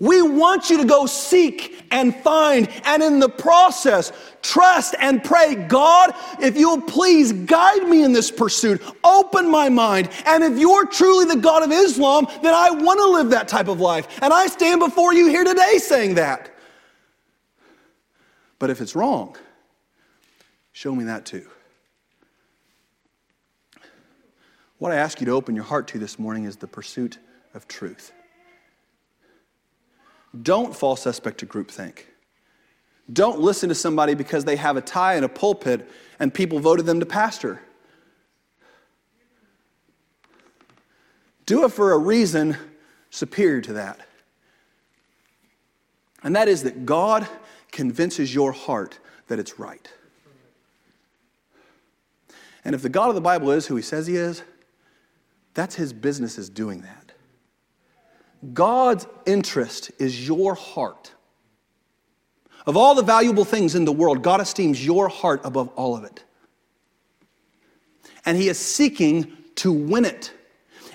We 0.00 0.22
want 0.22 0.70
you 0.70 0.78
to 0.78 0.84
go 0.84 1.06
seek 1.06 1.84
and 1.92 2.14
find, 2.16 2.68
and 2.84 3.00
in 3.00 3.20
the 3.20 3.28
process, 3.28 4.12
trust 4.42 4.96
and 4.98 5.22
pray 5.22 5.54
God, 5.54 6.12
if 6.40 6.56
you'll 6.56 6.80
please 6.80 7.32
guide 7.32 7.88
me 7.88 8.02
in 8.02 8.12
this 8.12 8.30
pursuit, 8.30 8.82
open 9.04 9.48
my 9.48 9.68
mind. 9.68 10.10
And 10.26 10.42
if 10.42 10.58
you're 10.58 10.86
truly 10.86 11.26
the 11.26 11.40
God 11.40 11.62
of 11.62 11.70
Islam, 11.70 12.26
then 12.42 12.54
I 12.54 12.70
want 12.70 12.98
to 12.98 13.06
live 13.06 13.30
that 13.30 13.46
type 13.46 13.68
of 13.68 13.80
life. 13.80 14.08
And 14.20 14.32
I 14.32 14.48
stand 14.48 14.80
before 14.80 15.14
you 15.14 15.28
here 15.28 15.44
today 15.44 15.78
saying 15.78 16.16
that. 16.16 16.50
But 18.58 18.70
if 18.70 18.80
it's 18.80 18.96
wrong, 18.96 19.36
show 20.72 20.94
me 20.94 21.04
that 21.04 21.24
too. 21.24 21.46
What 24.78 24.90
I 24.90 24.96
ask 24.96 25.20
you 25.20 25.26
to 25.26 25.32
open 25.32 25.54
your 25.54 25.64
heart 25.64 25.86
to 25.88 25.98
this 26.00 26.18
morning 26.18 26.44
is 26.44 26.56
the 26.56 26.66
pursuit 26.66 27.18
of 27.54 27.68
truth. 27.68 28.12
Don't 30.42 30.74
fall 30.74 30.96
suspect 30.96 31.38
to 31.38 31.46
groupthink. 31.46 32.04
Don't 33.12 33.40
listen 33.40 33.68
to 33.68 33.74
somebody 33.74 34.14
because 34.14 34.44
they 34.44 34.56
have 34.56 34.76
a 34.76 34.80
tie 34.80 35.14
and 35.14 35.24
a 35.24 35.28
pulpit 35.28 35.88
and 36.18 36.32
people 36.32 36.58
voted 36.58 36.86
them 36.86 37.00
to 37.00 37.06
pastor. 37.06 37.60
Do 41.46 41.64
it 41.64 41.72
for 41.72 41.92
a 41.92 41.98
reason 41.98 42.56
superior 43.10 43.60
to 43.62 43.74
that. 43.74 44.00
And 46.22 46.34
that 46.34 46.48
is 46.48 46.62
that 46.62 46.86
God 46.86 47.28
convinces 47.70 48.34
your 48.34 48.52
heart 48.52 48.98
that 49.28 49.38
it's 49.38 49.58
right. 49.58 49.86
And 52.64 52.74
if 52.74 52.80
the 52.80 52.88
God 52.88 53.10
of 53.10 53.14
the 53.14 53.20
Bible 53.20 53.50
is 53.50 53.66
who 53.66 53.76
he 53.76 53.82
says 53.82 54.06
he 54.06 54.16
is, 54.16 54.42
that's 55.52 55.74
his 55.74 55.92
business 55.92 56.38
is 56.38 56.48
doing 56.48 56.80
that. 56.80 57.03
God's 58.52 59.06
interest 59.26 59.90
is 59.98 60.26
your 60.26 60.54
heart. 60.54 61.12
Of 62.66 62.76
all 62.76 62.94
the 62.94 63.02
valuable 63.02 63.44
things 63.44 63.74
in 63.74 63.84
the 63.84 63.92
world, 63.92 64.22
God 64.22 64.40
esteems 64.40 64.84
your 64.84 65.08
heart 65.08 65.40
above 65.44 65.68
all 65.76 65.96
of 65.96 66.04
it. 66.04 66.24
And 68.24 68.36
He 68.36 68.48
is 68.48 68.58
seeking 68.58 69.32
to 69.56 69.72
win 69.72 70.04
it. 70.04 70.32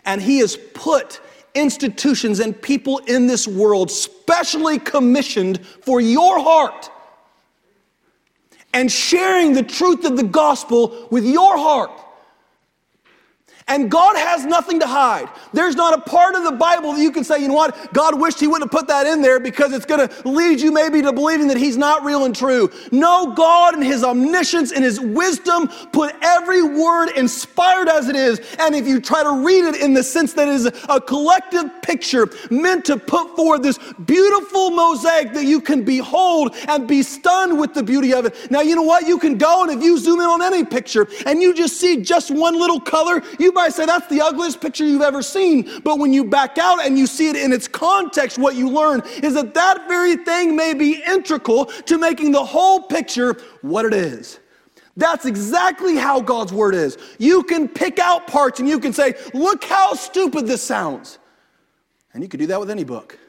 And 0.05 0.21
He 0.21 0.39
has 0.39 0.57
put 0.73 1.21
institutions 1.53 2.39
and 2.39 2.59
people 2.59 2.99
in 2.99 3.27
this 3.27 3.47
world 3.47 3.91
specially 3.91 4.79
commissioned 4.79 5.65
for 5.65 6.01
your 6.01 6.39
heart 6.39 6.89
and 8.73 8.91
sharing 8.91 9.53
the 9.53 9.63
truth 9.63 10.05
of 10.05 10.17
the 10.17 10.23
gospel 10.23 11.07
with 11.09 11.25
your 11.25 11.57
heart. 11.57 11.91
And 13.69 13.89
God 13.89 14.17
has 14.17 14.45
nothing 14.45 14.79
to 14.79 14.87
hide. 14.87 15.29
There's 15.53 15.75
not 15.75 15.97
a 15.97 16.01
part 16.01 16.33
of 16.33 16.43
the 16.43 16.51
Bible 16.51 16.93
that 16.93 17.01
you 17.01 17.11
can 17.11 17.23
say, 17.23 17.39
you 17.39 17.47
know 17.47 17.53
what, 17.53 17.93
God 17.93 18.19
wished 18.19 18.39
He 18.39 18.47
wouldn't 18.47 18.71
have 18.71 18.77
put 18.77 18.87
that 18.87 19.05
in 19.05 19.21
there 19.21 19.39
because 19.39 19.73
it's 19.73 19.85
going 19.85 20.07
to 20.07 20.27
lead 20.27 20.59
you 20.59 20.71
maybe 20.71 21.03
to 21.03 21.13
believing 21.13 21.47
that 21.49 21.57
He's 21.57 21.77
not 21.77 22.03
real 22.03 22.25
and 22.25 22.35
true. 22.35 22.71
No, 22.91 23.33
God 23.35 23.75
in 23.75 23.83
His 23.83 24.03
omniscience 24.03 24.71
and 24.71 24.83
His 24.83 24.99
wisdom 24.99 25.67
put 25.91 26.15
every 26.23 26.63
word 26.63 27.11
inspired 27.15 27.87
as 27.87 28.09
it 28.09 28.15
is. 28.15 28.41
And 28.57 28.73
if 28.73 28.87
you 28.87 28.99
try 28.99 29.21
to 29.21 29.45
read 29.45 29.65
it 29.65 29.75
in 29.81 29.93
the 29.93 30.03
sense 30.03 30.33
that 30.33 30.47
it 30.47 30.55
is 30.55 30.65
a 30.89 30.99
collective 30.99 31.81
picture 31.83 32.27
meant 32.49 32.85
to 32.85 32.97
put 32.97 33.35
forward 33.35 33.61
this 33.61 33.77
beautiful 34.05 34.71
mosaic 34.71 35.31
that 35.33 35.45
you 35.45 35.61
can 35.61 35.83
behold 35.83 36.55
and 36.67 36.87
be 36.87 37.03
stunned 37.03 37.59
with 37.59 37.75
the 37.75 37.83
beauty 37.83 38.13
of 38.13 38.25
it. 38.25 38.49
Now, 38.49 38.61
you 38.61 38.75
know 38.75 38.81
what? 38.81 39.07
You 39.07 39.19
can 39.19 39.37
go 39.37 39.61
and 39.61 39.71
if 39.71 39.83
you 39.83 39.99
zoom 39.99 40.19
in 40.21 40.25
on 40.25 40.41
any 40.41 40.65
picture 40.65 41.07
and 41.27 41.39
you 41.39 41.53
just 41.53 41.79
see 41.79 42.01
just 42.01 42.31
one 42.31 42.59
little 42.59 42.79
color, 42.79 43.21
you 43.37 43.51
might 43.59 43.73
say 43.73 43.85
that's 43.85 44.07
the 44.07 44.21
ugliest 44.21 44.61
picture 44.61 44.85
you've 44.85 45.01
ever 45.01 45.21
seen. 45.21 45.69
But 45.83 45.99
when 45.99 46.13
you 46.13 46.23
back 46.23 46.57
out 46.57 46.85
and 46.85 46.97
you 46.97 47.05
see 47.05 47.27
it 47.27 47.35
in 47.35 47.51
its 47.51 47.67
context, 47.67 48.37
what 48.37 48.55
you 48.55 48.69
learn 48.69 49.01
is 49.21 49.33
that 49.33 49.53
that 49.53 49.85
very 49.89 50.15
thing 50.15 50.55
may 50.55 50.73
be 50.73 51.03
integral 51.05 51.65
to 51.65 51.97
making 51.97 52.31
the 52.31 52.43
whole 52.43 52.83
picture 52.83 53.35
what 53.61 53.83
it 53.83 53.93
is. 53.93 54.39
That's 54.95 55.25
exactly 55.25 55.97
how 55.97 56.21
God's 56.21 56.53
word 56.53 56.73
is. 56.73 56.97
You 57.17 57.43
can 57.43 57.67
pick 57.67 57.99
out 57.99 58.27
parts 58.27 58.61
and 58.61 58.69
you 58.69 58.79
can 58.79 58.93
say, 58.93 59.15
look 59.33 59.65
how 59.65 59.93
stupid 59.93 60.47
this 60.47 60.63
sounds. 60.63 61.19
And 62.13 62.23
you 62.23 62.29
could 62.29 62.39
do 62.39 62.47
that 62.47 62.61
with 62.61 62.69
any 62.69 62.85
book. 62.85 63.19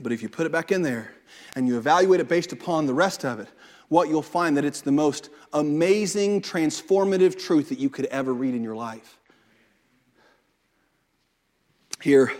But 0.00 0.12
if 0.12 0.22
you 0.22 0.30
put 0.30 0.46
it 0.46 0.52
back 0.52 0.72
in 0.72 0.80
there 0.80 1.12
and 1.54 1.68
you 1.68 1.76
evaluate 1.76 2.20
it 2.20 2.28
based 2.28 2.52
upon 2.52 2.86
the 2.86 2.94
rest 2.94 3.24
of 3.24 3.38
it, 3.38 3.48
what 3.88 4.08
you'll 4.08 4.22
find 4.22 4.56
that 4.56 4.64
it's 4.64 4.80
the 4.80 4.92
most 4.92 5.30
amazing, 5.52 6.42
transformative 6.42 7.38
truth 7.38 7.68
that 7.68 7.78
you 7.78 7.88
could 7.88 8.06
ever 8.06 8.32
read 8.32 8.54
in 8.54 8.62
your 8.62 8.76
life. 8.76 9.18
Here, 12.02 12.32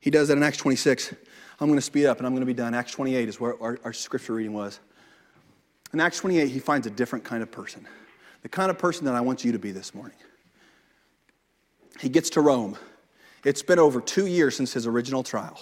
he 0.00 0.10
does 0.10 0.28
that 0.28 0.36
in 0.36 0.42
Acts 0.42 0.58
26. 0.58 1.14
I'm 1.60 1.68
going 1.68 1.78
to 1.78 1.82
speed 1.82 2.06
up 2.06 2.18
and 2.18 2.26
I'm 2.26 2.32
going 2.32 2.42
to 2.42 2.46
be 2.46 2.54
done. 2.54 2.74
Acts 2.74 2.92
28 2.92 3.28
is 3.28 3.40
where 3.40 3.60
our, 3.62 3.78
our 3.84 3.92
scripture 3.92 4.34
reading 4.34 4.52
was. 4.52 4.80
In 5.92 6.00
Acts 6.00 6.18
28, 6.18 6.48
he 6.48 6.58
finds 6.58 6.86
a 6.86 6.90
different 6.90 7.24
kind 7.24 7.42
of 7.42 7.50
person, 7.50 7.86
the 8.42 8.48
kind 8.48 8.70
of 8.70 8.78
person 8.78 9.04
that 9.06 9.14
I 9.14 9.20
want 9.20 9.44
you 9.44 9.52
to 9.52 9.58
be 9.58 9.72
this 9.72 9.94
morning. 9.94 10.16
He 12.00 12.08
gets 12.08 12.30
to 12.30 12.40
Rome. 12.40 12.76
It's 13.44 13.62
been 13.62 13.78
over 13.78 14.00
two 14.00 14.26
years 14.26 14.56
since 14.56 14.72
his 14.72 14.86
original 14.86 15.22
trial. 15.22 15.58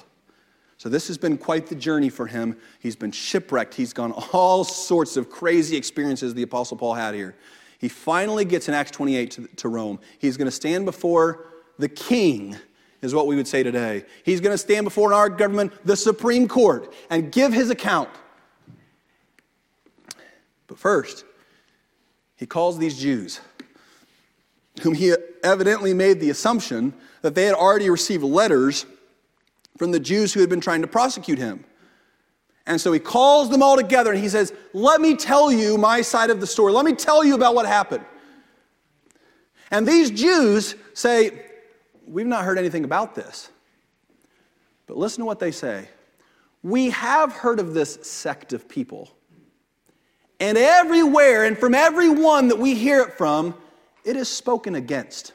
So, 0.78 0.88
this 0.88 1.08
has 1.08 1.16
been 1.16 1.38
quite 1.38 1.66
the 1.66 1.74
journey 1.74 2.10
for 2.10 2.26
him. 2.26 2.56
He's 2.80 2.96
been 2.96 3.12
shipwrecked. 3.12 3.74
He's 3.74 3.92
gone 3.92 4.12
all 4.32 4.64
sorts 4.64 5.16
of 5.16 5.30
crazy 5.30 5.76
experiences 5.76 6.34
the 6.34 6.42
Apostle 6.42 6.76
Paul 6.76 6.94
had 6.94 7.14
here. 7.14 7.34
He 7.78 7.88
finally 7.88 8.44
gets 8.44 8.68
in 8.68 8.74
Acts 8.74 8.90
28 8.90 9.30
to, 9.32 9.46
to 9.56 9.68
Rome. 9.68 9.98
He's 10.18 10.36
going 10.36 10.46
to 10.46 10.52
stand 10.52 10.84
before 10.86 11.46
the 11.78 11.88
king, 11.88 12.56
is 13.02 13.14
what 13.14 13.26
we 13.26 13.36
would 13.36 13.48
say 13.48 13.62
today. 13.62 14.04
He's 14.24 14.40
going 14.40 14.54
to 14.54 14.58
stand 14.58 14.84
before 14.84 15.12
our 15.12 15.28
government, 15.28 15.72
the 15.84 15.96
Supreme 15.96 16.48
Court, 16.48 16.92
and 17.10 17.30
give 17.30 17.52
his 17.52 17.70
account. 17.70 18.08
But 20.66 20.78
first, 20.78 21.24
he 22.36 22.46
calls 22.46 22.78
these 22.78 22.98
Jews, 22.98 23.40
whom 24.82 24.94
he 24.94 25.14
evidently 25.42 25.94
made 25.94 26.20
the 26.20 26.30
assumption 26.30 26.92
that 27.22 27.34
they 27.34 27.44
had 27.44 27.54
already 27.54 27.88
received 27.88 28.24
letters 28.24 28.86
from 29.76 29.90
the 29.92 30.00
Jews 30.00 30.32
who 30.32 30.40
had 30.40 30.48
been 30.48 30.60
trying 30.60 30.82
to 30.82 30.88
prosecute 30.88 31.38
him. 31.38 31.64
And 32.66 32.80
so 32.80 32.92
he 32.92 32.98
calls 32.98 33.48
them 33.48 33.62
all 33.62 33.76
together 33.76 34.12
and 34.12 34.20
he 34.20 34.28
says, 34.28 34.52
Let 34.72 35.00
me 35.00 35.14
tell 35.14 35.52
you 35.52 35.78
my 35.78 36.02
side 36.02 36.30
of 36.30 36.40
the 36.40 36.46
story. 36.46 36.72
Let 36.72 36.84
me 36.84 36.94
tell 36.94 37.24
you 37.24 37.34
about 37.34 37.54
what 37.54 37.66
happened. 37.66 38.04
And 39.70 39.86
these 39.86 40.10
Jews 40.10 40.74
say, 40.94 41.44
We've 42.06 42.26
not 42.26 42.44
heard 42.44 42.58
anything 42.58 42.84
about 42.84 43.14
this. 43.14 43.50
But 44.86 44.96
listen 44.96 45.20
to 45.20 45.26
what 45.26 45.38
they 45.38 45.50
say. 45.50 45.88
We 46.62 46.90
have 46.90 47.32
heard 47.32 47.60
of 47.60 47.74
this 47.74 47.98
sect 48.02 48.52
of 48.52 48.68
people. 48.68 49.10
And 50.38 50.58
everywhere 50.58 51.44
and 51.44 51.56
from 51.56 51.74
everyone 51.74 52.48
that 52.48 52.58
we 52.58 52.74
hear 52.74 53.00
it 53.00 53.14
from, 53.14 53.54
it 54.04 54.16
is 54.16 54.28
spoken 54.28 54.74
against. 54.74 55.32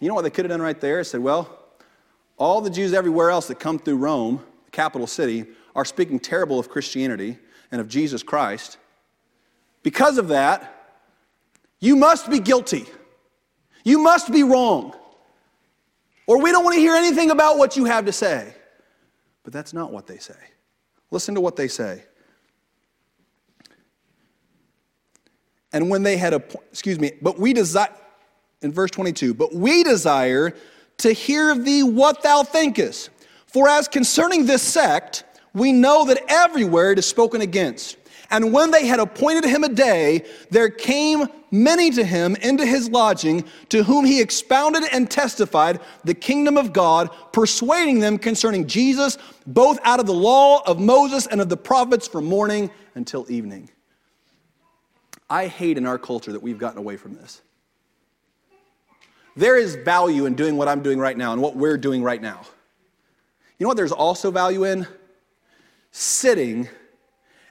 You 0.00 0.08
know 0.08 0.14
what 0.14 0.22
they 0.22 0.30
could 0.30 0.44
have 0.44 0.50
done 0.50 0.62
right 0.62 0.80
there? 0.80 1.02
Said, 1.04 1.20
Well, 1.20 1.57
all 2.38 2.60
the 2.60 2.70
Jews 2.70 2.94
everywhere 2.94 3.30
else 3.30 3.48
that 3.48 3.60
come 3.60 3.78
through 3.78 3.96
Rome, 3.96 4.42
the 4.64 4.70
capital 4.70 5.06
city, 5.06 5.46
are 5.74 5.84
speaking 5.84 6.18
terrible 6.18 6.58
of 6.58 6.68
Christianity 6.68 7.38
and 7.70 7.80
of 7.80 7.88
Jesus 7.88 8.22
Christ. 8.22 8.78
Because 9.82 10.18
of 10.18 10.28
that, 10.28 10.96
you 11.80 11.96
must 11.96 12.30
be 12.30 12.40
guilty. 12.40 12.86
You 13.84 13.98
must 13.98 14.32
be 14.32 14.42
wrong. 14.42 14.94
Or 16.26 16.40
we 16.40 16.50
don't 16.50 16.64
want 16.64 16.74
to 16.74 16.80
hear 16.80 16.94
anything 16.94 17.30
about 17.30 17.58
what 17.58 17.76
you 17.76 17.84
have 17.84 18.06
to 18.06 18.12
say. 18.12 18.54
But 19.44 19.52
that's 19.52 19.72
not 19.72 19.92
what 19.92 20.06
they 20.06 20.18
say. 20.18 20.34
Listen 21.10 21.34
to 21.34 21.40
what 21.40 21.56
they 21.56 21.68
say. 21.68 22.02
And 25.72 25.90
when 25.90 26.02
they 26.02 26.16
had 26.16 26.34
a, 26.34 26.42
excuse 26.70 26.98
me, 26.98 27.12
but 27.22 27.38
we 27.38 27.52
desire, 27.52 27.94
in 28.62 28.72
verse 28.72 28.90
22, 28.90 29.34
but 29.34 29.54
we 29.54 29.82
desire 29.82 30.54
to 30.98 31.12
hear 31.12 31.50
of 31.50 31.64
thee 31.64 31.82
what 31.82 32.22
thou 32.22 32.42
thinkest. 32.42 33.10
For 33.46 33.68
as 33.68 33.88
concerning 33.88 34.46
this 34.46 34.62
sect, 34.62 35.24
we 35.54 35.72
know 35.72 36.04
that 36.06 36.22
everywhere 36.28 36.92
it 36.92 36.98
is 36.98 37.06
spoken 37.06 37.40
against. 37.40 37.96
And 38.30 38.52
when 38.52 38.70
they 38.70 38.86
had 38.86 39.00
appointed 39.00 39.44
him 39.44 39.64
a 39.64 39.68
day, 39.68 40.26
there 40.50 40.68
came 40.68 41.28
many 41.50 41.90
to 41.92 42.04
him 42.04 42.36
into 42.36 42.66
his 42.66 42.90
lodging, 42.90 43.44
to 43.70 43.82
whom 43.82 44.04
he 44.04 44.20
expounded 44.20 44.84
and 44.92 45.10
testified 45.10 45.80
the 46.04 46.12
kingdom 46.12 46.58
of 46.58 46.74
God, 46.74 47.08
persuading 47.32 48.00
them 48.00 48.18
concerning 48.18 48.66
Jesus, 48.66 49.16
both 49.46 49.78
out 49.82 49.98
of 49.98 50.06
the 50.06 50.12
law 50.12 50.62
of 50.66 50.78
Moses 50.78 51.26
and 51.26 51.40
of 51.40 51.48
the 51.48 51.56
prophets 51.56 52.06
from 52.06 52.26
morning 52.26 52.70
until 52.94 53.24
evening. 53.30 53.70
I 55.30 55.46
hate 55.46 55.78
in 55.78 55.86
our 55.86 55.98
culture 55.98 56.32
that 56.32 56.42
we've 56.42 56.58
gotten 56.58 56.78
away 56.78 56.98
from 56.98 57.14
this. 57.14 57.40
There 59.38 59.56
is 59.56 59.76
value 59.76 60.26
in 60.26 60.34
doing 60.34 60.56
what 60.56 60.66
I'm 60.66 60.82
doing 60.82 60.98
right 60.98 61.16
now 61.16 61.32
and 61.32 61.40
what 61.40 61.54
we're 61.54 61.78
doing 61.78 62.02
right 62.02 62.20
now. 62.20 62.40
You 63.56 63.64
know 63.64 63.68
what 63.68 63.76
there's 63.76 63.92
also 63.92 64.32
value 64.32 64.64
in? 64.64 64.84
Sitting 65.92 66.68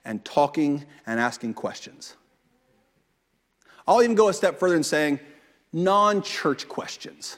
and 0.04 0.24
talking 0.26 0.84
and 1.06 1.18
asking 1.18 1.54
questions. 1.54 2.18
I'll 3.88 4.04
even 4.04 4.16
go 4.18 4.28
a 4.28 4.34
step 4.34 4.60
further 4.60 4.76
and 4.76 4.86
saying 4.86 5.22
non 5.72 6.22
church 6.22 6.68
questions. 6.68 7.38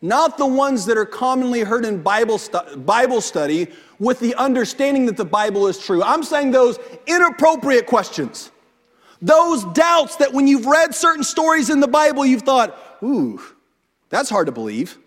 Not 0.00 0.38
the 0.38 0.46
ones 0.46 0.86
that 0.86 0.96
are 0.96 1.04
commonly 1.04 1.60
heard 1.60 1.84
in 1.84 2.02
Bible, 2.02 2.38
stu- 2.38 2.78
Bible 2.78 3.20
study 3.20 3.68
with 3.98 4.18
the 4.18 4.34
understanding 4.36 5.04
that 5.04 5.18
the 5.18 5.26
Bible 5.26 5.66
is 5.66 5.78
true. 5.78 6.02
I'm 6.02 6.22
saying 6.22 6.52
those 6.52 6.78
inappropriate 7.06 7.86
questions. 7.86 8.50
Those 9.20 9.64
doubts 9.74 10.16
that 10.16 10.32
when 10.32 10.46
you've 10.46 10.64
read 10.64 10.94
certain 10.94 11.22
stories 11.22 11.68
in 11.68 11.80
the 11.80 11.86
Bible, 11.86 12.24
you've 12.24 12.42
thought, 12.42 12.91
ooh, 13.02 13.40
that's 14.08 14.30
hard 14.30 14.46
to 14.46 14.52
believe. 14.52 14.98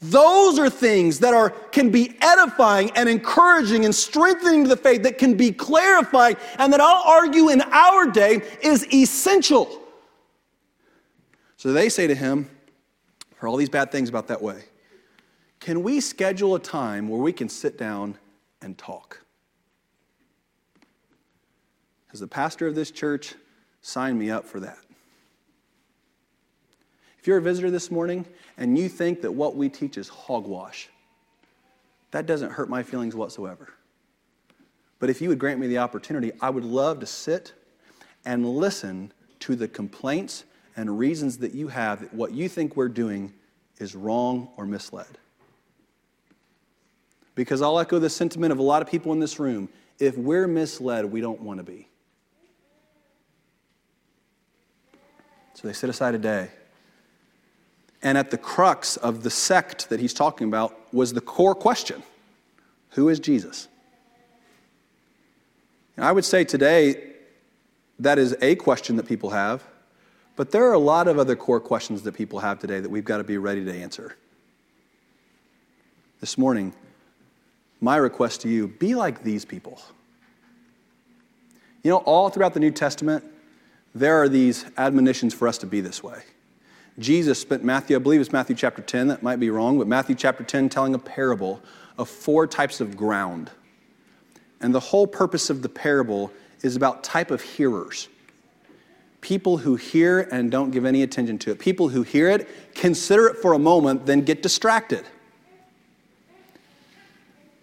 Those 0.00 0.58
are 0.58 0.68
things 0.68 1.20
that 1.20 1.32
are, 1.32 1.50
can 1.50 1.90
be 1.90 2.16
edifying 2.20 2.90
and 2.96 3.08
encouraging 3.08 3.84
and 3.84 3.94
strengthening 3.94 4.64
to 4.64 4.68
the 4.68 4.76
faith 4.76 5.02
that 5.04 5.16
can 5.16 5.34
be 5.34 5.52
clarified 5.52 6.36
and 6.58 6.72
that 6.72 6.80
I'll 6.80 7.02
argue 7.06 7.48
in 7.48 7.62
our 7.62 8.06
day 8.06 8.42
is 8.62 8.86
essential. 8.92 9.82
So 11.56 11.72
they 11.72 11.88
say 11.88 12.06
to 12.06 12.14
him, 12.14 12.50
for 13.36 13.48
all 13.48 13.56
these 13.56 13.70
bad 13.70 13.90
things 13.90 14.08
about 14.08 14.28
that 14.28 14.42
way, 14.42 14.64
can 15.60 15.82
we 15.82 16.00
schedule 16.00 16.54
a 16.54 16.60
time 16.60 17.08
where 17.08 17.20
we 17.20 17.32
can 17.32 17.48
sit 17.48 17.78
down 17.78 18.18
and 18.60 18.76
talk? 18.76 19.22
As 22.12 22.20
the 22.20 22.28
pastor 22.28 22.66
of 22.66 22.74
this 22.74 22.90
church, 22.90 23.34
sign 23.80 24.18
me 24.18 24.30
up 24.30 24.44
for 24.44 24.60
that. 24.60 24.78
If 27.26 27.28
you're 27.28 27.38
a 27.38 27.42
visitor 27.42 27.72
this 27.72 27.90
morning 27.90 28.24
and 28.56 28.78
you 28.78 28.88
think 28.88 29.22
that 29.22 29.32
what 29.32 29.56
we 29.56 29.68
teach 29.68 29.98
is 29.98 30.06
hogwash, 30.08 30.88
that 32.12 32.24
doesn't 32.24 32.52
hurt 32.52 32.70
my 32.70 32.84
feelings 32.84 33.16
whatsoever. 33.16 33.70
But 35.00 35.10
if 35.10 35.20
you 35.20 35.30
would 35.30 35.40
grant 35.40 35.58
me 35.58 35.66
the 35.66 35.78
opportunity, 35.78 36.30
I 36.40 36.50
would 36.50 36.62
love 36.62 37.00
to 37.00 37.06
sit 37.06 37.52
and 38.24 38.48
listen 38.48 39.12
to 39.40 39.56
the 39.56 39.66
complaints 39.66 40.44
and 40.76 41.00
reasons 41.00 41.38
that 41.38 41.52
you 41.52 41.66
have 41.66 42.02
that 42.02 42.14
what 42.14 42.30
you 42.30 42.48
think 42.48 42.76
we're 42.76 42.88
doing 42.88 43.34
is 43.80 43.96
wrong 43.96 44.46
or 44.56 44.64
misled. 44.64 45.18
Because 47.34 47.60
I'll 47.60 47.80
echo 47.80 47.98
the 47.98 48.08
sentiment 48.08 48.52
of 48.52 48.60
a 48.60 48.62
lot 48.62 48.82
of 48.82 48.88
people 48.88 49.12
in 49.12 49.18
this 49.18 49.40
room 49.40 49.68
if 49.98 50.16
we're 50.16 50.46
misled, 50.46 51.04
we 51.04 51.20
don't 51.20 51.40
want 51.40 51.58
to 51.58 51.64
be. 51.64 51.88
So 55.54 55.66
they 55.66 55.74
set 55.74 55.90
aside 55.90 56.14
a 56.14 56.18
day. 56.18 56.50
And 58.02 58.18
at 58.18 58.30
the 58.30 58.38
crux 58.38 58.96
of 58.96 59.22
the 59.22 59.30
sect 59.30 59.88
that 59.88 60.00
he's 60.00 60.14
talking 60.14 60.46
about 60.46 60.76
was 60.92 61.12
the 61.12 61.20
core 61.20 61.54
question 61.54 62.02
Who 62.90 63.08
is 63.08 63.20
Jesus? 63.20 63.68
And 65.96 66.04
I 66.04 66.12
would 66.12 66.24
say 66.24 66.44
today 66.44 67.14
that 67.98 68.18
is 68.18 68.36
a 68.42 68.56
question 68.56 68.96
that 68.96 69.06
people 69.06 69.30
have, 69.30 69.62
but 70.36 70.50
there 70.50 70.64
are 70.68 70.74
a 70.74 70.78
lot 70.78 71.08
of 71.08 71.18
other 71.18 71.34
core 71.34 71.60
questions 71.60 72.02
that 72.02 72.12
people 72.12 72.40
have 72.40 72.58
today 72.58 72.80
that 72.80 72.90
we've 72.90 73.04
got 73.04 73.18
to 73.18 73.24
be 73.24 73.38
ready 73.38 73.64
to 73.64 73.72
answer. 73.72 74.14
This 76.20 76.36
morning, 76.36 76.74
my 77.80 77.96
request 77.96 78.42
to 78.42 78.48
you 78.48 78.68
be 78.68 78.94
like 78.94 79.22
these 79.22 79.44
people. 79.44 79.80
You 81.82 81.90
know, 81.90 81.98
all 81.98 82.28
throughout 82.28 82.52
the 82.52 82.60
New 82.60 82.70
Testament, 82.70 83.24
there 83.94 84.20
are 84.20 84.28
these 84.28 84.66
admonitions 84.76 85.32
for 85.32 85.48
us 85.48 85.58
to 85.58 85.66
be 85.66 85.80
this 85.80 86.02
way. 86.02 86.22
Jesus 86.98 87.38
spent 87.38 87.62
Matthew, 87.62 87.94
I 87.94 87.98
believe 87.98 88.20
it's 88.20 88.32
Matthew 88.32 88.56
chapter 88.56 88.80
10, 88.80 89.08
that 89.08 89.22
might 89.22 89.38
be 89.38 89.50
wrong, 89.50 89.78
but 89.78 89.86
Matthew 89.86 90.14
chapter 90.14 90.42
10 90.42 90.70
telling 90.70 90.94
a 90.94 90.98
parable 90.98 91.60
of 91.98 92.08
four 92.08 92.46
types 92.46 92.80
of 92.80 92.96
ground. 92.96 93.50
And 94.60 94.74
the 94.74 94.80
whole 94.80 95.06
purpose 95.06 95.50
of 95.50 95.60
the 95.60 95.68
parable 95.68 96.32
is 96.62 96.74
about 96.74 97.04
type 97.04 97.30
of 97.30 97.42
hearers. 97.42 98.08
People 99.20 99.58
who 99.58 99.76
hear 99.76 100.20
and 100.32 100.50
don't 100.50 100.70
give 100.70 100.86
any 100.86 101.02
attention 101.02 101.36
to 101.40 101.50
it. 101.50 101.58
People 101.58 101.88
who 101.88 102.02
hear 102.02 102.30
it, 102.30 102.48
consider 102.74 103.26
it 103.26 103.36
for 103.38 103.52
a 103.52 103.58
moment, 103.58 104.06
then 104.06 104.22
get 104.22 104.42
distracted. 104.42 105.04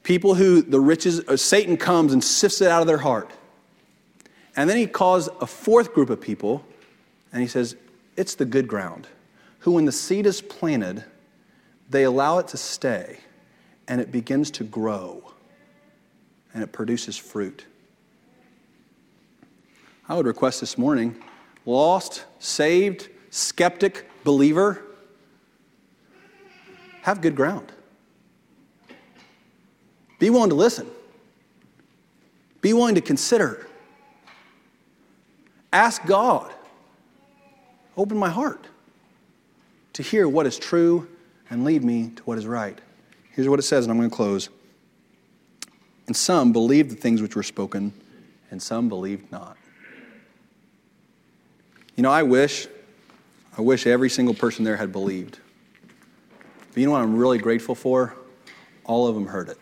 People 0.04 0.36
who 0.36 0.62
the 0.62 0.80
riches, 0.80 1.22
uh, 1.22 1.38
Satan 1.38 1.78
comes 1.78 2.14
and 2.14 2.24
sifts 2.24 2.62
it 2.62 2.68
out 2.68 2.82
of 2.82 2.88
their 2.88 2.98
heart. 2.98 3.32
And 4.56 4.70
then 4.70 4.78
he 4.78 4.86
calls 4.86 5.30
a 5.42 5.48
fourth 5.48 5.94
group 5.94 6.12
of 6.12 6.22
people, 6.22 6.64
and 7.32 7.42
he 7.42 7.48
says, 7.48 7.76
It's 8.16 8.36
the 8.36 8.46
good 8.46 8.68
ground 8.68 9.08
who, 9.64 9.72
when 9.72 9.86
the 9.86 9.94
seed 9.94 10.26
is 10.26 10.42
planted, 10.42 11.06
they 11.90 12.04
allow 12.04 12.38
it 12.38 12.50
to 12.50 12.58
stay 12.58 13.18
and 13.88 14.02
it 14.02 14.12
begins 14.12 14.52
to 14.52 14.64
grow 14.66 15.32
and 16.54 16.62
it 16.62 16.74
produces 16.74 17.16
fruit. 17.16 17.66
I 20.10 20.16
would 20.16 20.26
request 20.26 20.60
this 20.60 20.78
morning 20.78 21.16
lost, 21.66 22.26
saved, 22.40 23.08
skeptic, 23.30 24.06
believer, 24.26 24.84
have 27.04 27.22
good 27.22 27.36
ground. 27.36 27.72
Be 30.20 30.30
willing 30.30 30.50
to 30.50 30.58
listen. 30.58 30.88
Be 32.60 32.74
willing 32.74 32.96
to 32.96 33.02
consider. 33.02 33.66
Ask 35.72 36.06
God, 36.06 36.54
open 37.96 38.18
my 38.18 38.30
heart 38.30 38.68
to 39.94 40.04
hear 40.04 40.28
what 40.28 40.46
is 40.46 40.58
true 40.58 41.08
and 41.50 41.64
lead 41.64 41.84
me 41.84 42.12
to 42.16 42.24
what 42.24 42.38
is 42.38 42.48
right. 42.48 42.80
Here's 43.32 43.48
what 43.48 43.60
it 43.60 43.64
says, 43.64 43.86
and 43.86 43.92
I'm 43.92 43.98
going 43.98 44.10
to 44.10 44.16
close. 44.16 44.50
And 46.08 46.16
some 46.16 46.52
believed 46.52 46.92
the 46.92 46.96
things 46.96 47.22
which 47.22 47.36
were 47.36 47.44
spoken, 47.44 47.94
and 48.52 48.62
some 48.62 48.90
believed 48.90 49.32
not. 49.32 49.58
You 51.96 52.04
know, 52.04 52.12
I 52.12 52.24
wish, 52.24 52.68
I 53.58 53.62
wish 53.62 53.86
every 53.86 54.10
single 54.10 54.34
person 54.34 54.66
there 54.66 54.78
had 54.78 54.92
believed. 54.92 55.40
But 56.70 56.78
you 56.78 56.86
know 56.88 56.92
what 56.92 57.02
I'm 57.02 57.16
really 57.16 57.38
grateful 57.38 57.76
for? 57.76 58.16
All 58.84 59.08
of 59.08 59.16
them 59.16 59.28
heard 59.28 59.50
it. 59.50 59.60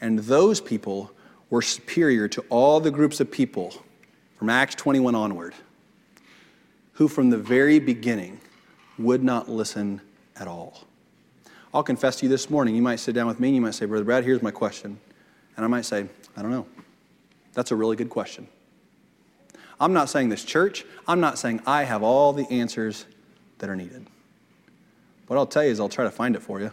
And 0.00 0.18
those 0.18 0.60
people 0.60 1.10
were 1.48 1.62
superior 1.62 2.28
to 2.28 2.44
all 2.50 2.80
the 2.80 2.90
groups 2.90 3.20
of 3.20 3.30
people 3.30 3.74
from 4.38 4.50
Acts 4.50 4.74
21 4.74 5.14
onward, 5.14 5.54
who 6.92 7.08
from 7.08 7.30
the 7.30 7.38
very 7.38 7.78
beginning 7.78 8.38
would 8.98 9.22
not 9.22 9.48
listen 9.48 10.00
at 10.36 10.48
all. 10.48 10.84
I'll 11.74 11.82
confess 11.82 12.16
to 12.16 12.26
you 12.26 12.30
this 12.30 12.48
morning, 12.48 12.74
you 12.74 12.82
might 12.82 12.96
sit 12.96 13.14
down 13.14 13.26
with 13.26 13.38
me 13.38 13.48
and 13.48 13.56
you 13.56 13.60
might 13.60 13.74
say, 13.74 13.86
Brother 13.86 14.04
Brad, 14.04 14.24
here's 14.24 14.42
my 14.42 14.50
question. 14.50 14.98
And 15.56 15.64
I 15.64 15.68
might 15.68 15.84
say, 15.84 16.06
I 16.36 16.42
don't 16.42 16.50
know. 16.50 16.66
That's 17.52 17.70
a 17.70 17.76
really 17.76 17.96
good 17.96 18.10
question. 18.10 18.48
I'm 19.78 19.92
not 19.92 20.08
saying 20.08 20.30
this 20.30 20.44
church, 20.44 20.84
I'm 21.06 21.20
not 21.20 21.38
saying 21.38 21.60
I 21.66 21.84
have 21.84 22.02
all 22.02 22.32
the 22.32 22.46
answers 22.50 23.04
that 23.58 23.68
are 23.68 23.76
needed. 23.76 24.06
What 25.26 25.36
I'll 25.36 25.46
tell 25.46 25.64
you 25.64 25.70
is 25.70 25.80
I'll 25.80 25.88
try 25.88 26.04
to 26.04 26.10
find 26.10 26.34
it 26.34 26.40
for 26.40 26.60
you. 26.60 26.72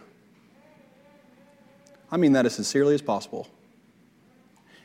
I 2.10 2.16
mean 2.16 2.32
that 2.32 2.46
as 2.46 2.54
sincerely 2.54 2.94
as 2.94 3.02
possible. 3.02 3.48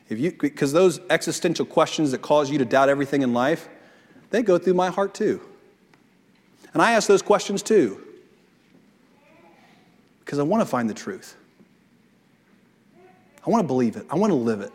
If 0.08 0.18
you, 0.18 0.32
because 0.32 0.72
those 0.72 1.00
existential 1.08 1.64
questions 1.64 2.10
that 2.10 2.20
cause 2.20 2.50
you 2.50 2.58
to 2.58 2.64
doubt 2.64 2.88
everything 2.88 3.22
in 3.22 3.32
life, 3.32 3.68
they 4.30 4.42
go 4.42 4.58
through 4.58 4.74
my 4.74 4.90
heart 4.90 5.14
too. 5.14 5.40
And 6.72 6.82
I 6.82 6.92
ask 6.92 7.08
those 7.08 7.22
questions 7.22 7.62
too 7.62 8.00
because 10.20 10.38
I 10.38 10.42
want 10.44 10.60
to 10.60 10.66
find 10.66 10.88
the 10.88 10.94
truth. 10.94 11.36
I 13.46 13.50
want 13.50 13.64
to 13.64 13.66
believe 13.66 13.96
it, 13.96 14.06
I 14.10 14.16
want 14.16 14.30
to 14.30 14.36
live 14.36 14.60
it. 14.60 14.72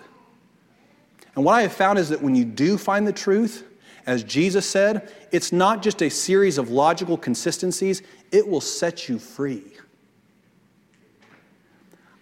And 1.36 1.44
what 1.46 1.54
I 1.54 1.62
have 1.62 1.74
found 1.74 2.00
is 2.00 2.10
that 2.10 2.22
when 2.22 2.36
you 2.36 2.46
do 2.46 2.78
find 2.78 3.08
the 3.08 3.14
truth, 3.14 3.64
as 4.06 4.24
Jesus 4.24 4.70
said, 4.70 5.12
it's 5.32 5.52
not 5.52 5.82
just 5.82 6.02
a 6.02 6.10
series 6.10 6.58
of 6.58 6.70
logical 6.70 7.18
consistencies, 7.18 8.02
it 8.32 8.48
will 8.48 8.62
set 8.62 9.10
you 9.10 9.20
free. 9.20 9.64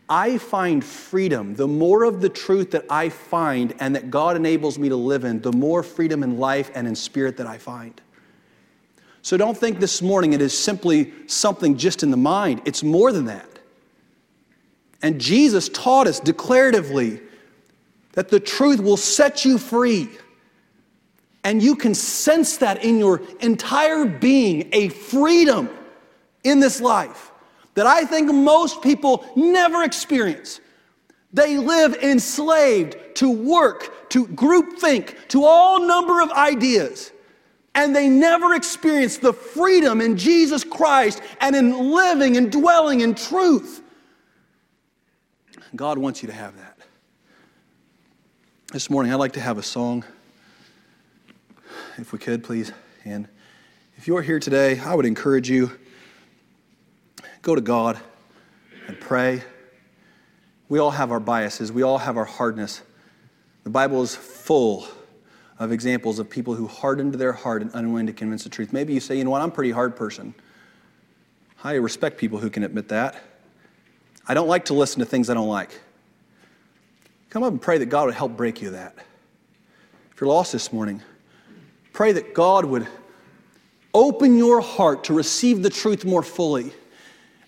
I 0.09 0.38
find 0.38 0.84
freedom. 0.84 1.55
The 1.55 1.67
more 1.67 2.03
of 2.03 2.21
the 2.21 2.30
truth 2.30 2.71
that 2.71 2.86
I 2.89 3.09
find 3.09 3.74
and 3.80 3.95
that 3.95 4.11
God 4.11 4.36
enables 4.36 4.78
me 4.78 4.89
to 4.89 4.95
live 4.95 5.24
in, 5.24 5.41
the 5.41 5.51
more 5.51 5.82
freedom 5.82 6.24
in 6.24 6.38
life 6.38 6.71
and 6.76 6.88
in 6.88 6.95
spirit 6.95 7.38
that 7.38 7.47
I 7.47 7.57
find. 7.57 7.99
So 9.24 9.38
don't 9.38 9.57
think 9.57 9.80
this 9.80 10.01
morning 10.01 10.34
it 10.34 10.41
is 10.41 10.55
simply 10.55 11.13
something 11.28 11.78
just 11.78 12.03
in 12.03 12.11
the 12.11 12.17
mind. 12.17 12.61
It's 12.65 12.84
more 12.84 13.13
than 13.13 13.26
that. 13.26 13.47
And 15.01 15.19
Jesus 15.19 15.69
taught 15.69 16.07
us 16.07 16.19
declaratively 16.19 17.21
that 18.11 18.28
the 18.28 18.41
truth 18.41 18.82
will 18.82 18.97
set 18.97 19.45
you 19.45 19.57
free. 19.57 20.09
And 21.45 21.63
you 21.63 21.76
can 21.76 21.95
sense 21.95 22.57
that 22.57 22.84
in 22.84 22.99
your 22.99 23.21
entire 23.39 24.05
being, 24.05 24.69
a 24.74 24.89
freedom 24.89 25.69
in 26.43 26.59
this 26.59 26.82
life 26.82 27.32
that 27.76 27.88
I 27.88 28.03
think 28.03 28.30
most 28.32 28.82
people 28.82 29.26
never 29.38 29.84
experience. 29.84 30.59
They 31.32 31.57
live 31.57 31.95
enslaved 31.95 32.97
to 33.15 33.32
work, 33.32 34.09
to 34.09 34.28
groupthink, 34.28 35.30
to 35.30 35.45
all 35.45 35.88
number 35.88 36.21
of 36.21 36.30
ideas. 36.32 37.12
And 37.76 37.95
they 37.95 38.07
never 38.07 38.53
experience 38.53 39.17
the 39.17 39.34
freedom 39.34 39.99
in 39.99 40.15
Jesus 40.17 40.63
Christ 40.63 41.21
and 41.41 41.55
in 41.55 41.91
living 41.91 42.38
and 42.38 42.51
dwelling 42.51 43.01
in 43.01 43.15
truth. 43.15 43.82
God 45.76 45.97
wants 45.97 46.21
you 46.21 46.28
to 46.28 46.36
have 46.36 46.55
that. 46.57 46.78
This 48.71 48.89
morning, 48.89 49.11
I'd 49.11 49.17
like 49.17 49.34
to 49.34 49.39
have 49.39 49.57
a 49.57 49.63
song, 49.63 50.03
if 51.97 52.11
we 52.11 52.19
could, 52.19 52.43
please. 52.43 52.71
And 53.05 53.28
if 53.97 54.07
you're 54.07 54.21
here 54.21 54.39
today, 54.39 54.80
I 54.80 54.93
would 54.93 55.05
encourage 55.05 55.49
you 55.49 55.71
go 57.41 57.55
to 57.55 57.61
God 57.61 57.99
and 58.88 58.99
pray. 58.99 59.43
We 60.69 60.80
all 60.80 60.91
have 60.91 61.11
our 61.11 61.19
biases, 61.19 61.71
we 61.71 61.84
all 61.84 61.97
have 61.97 62.17
our 62.17 62.26
hardness. 62.26 62.82
The 63.63 63.69
Bible 63.69 64.01
is 64.01 64.15
full 64.15 64.88
of 65.64 65.72
examples 65.72 66.20
of 66.20 66.30
people 66.30 66.55
who 66.55 66.68
hardened 66.68 67.16
their 67.16 67.34
heart 67.34 67.61
and 67.61 67.72
unwilling 67.74 68.07
to 68.07 68.14
convince 68.14 68.43
the 68.43 68.49
truth. 68.49 68.74
Maybe 68.74 68.93
you 68.93 68.99
say, 68.99 69.18
you 69.18 69.24
know 69.24 69.30
what, 69.30 69.41
I'm 69.41 69.49
a 69.49 69.53
pretty 69.53 69.72
hard 69.72 69.95
person. 69.95 70.36
I 71.64 71.76
respect 71.76 72.18
people 72.18 72.39
who 72.39 72.49
can 72.49 72.64
admit 72.64 72.89
that. 72.89 73.16
I 74.28 74.34
don't 74.34 74.47
like 74.47 74.66
to 74.66 74.74
listen 74.74 74.99
to 74.99 75.05
things 75.05 75.30
I 75.30 75.34
don't 75.34 75.47
like. 75.47 75.80
Come 77.30 77.43
up 77.43 77.51
and 77.51 77.61
pray 77.61 77.78
that 77.78 77.88
God 77.88 78.05
would 78.05 78.14
help 78.14 78.36
break 78.36 78.61
you 78.61 78.72
that. 78.72 78.95
If 80.14 80.22
you're 80.22 80.30
lost 80.30 80.51
this 80.51 80.72
morning, 80.72 81.01
pray 81.93 82.11
that 82.11 82.34
God 82.34 82.66
would 82.66 82.88
open 83.93 84.38
your 84.38 84.61
heart 84.61 85.05
to 85.05 85.14
receive 85.14 85.64
the 85.64 85.70
truth 85.70 86.03
more 86.03 86.24
fully 86.24 86.74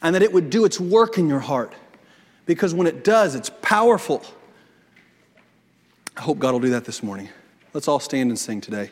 and 0.01 0.15
that 0.15 0.21
it 0.21 0.31
would 0.31 0.49
do 0.49 0.65
its 0.65 0.79
work 0.79 1.17
in 1.17 1.27
your 1.27 1.39
heart. 1.39 1.73
Because 2.45 2.73
when 2.73 2.87
it 2.87 3.03
does, 3.03 3.35
it's 3.35 3.49
powerful. 3.61 4.23
I 6.15 6.21
hope 6.21 6.39
God 6.39 6.53
will 6.53 6.59
do 6.59 6.69
that 6.69 6.85
this 6.85 7.03
morning. 7.03 7.29
Let's 7.75 7.89
all 7.89 7.99
stand 7.99 8.29
and 8.29 8.39
sing 8.39 8.61
today. 8.61 8.89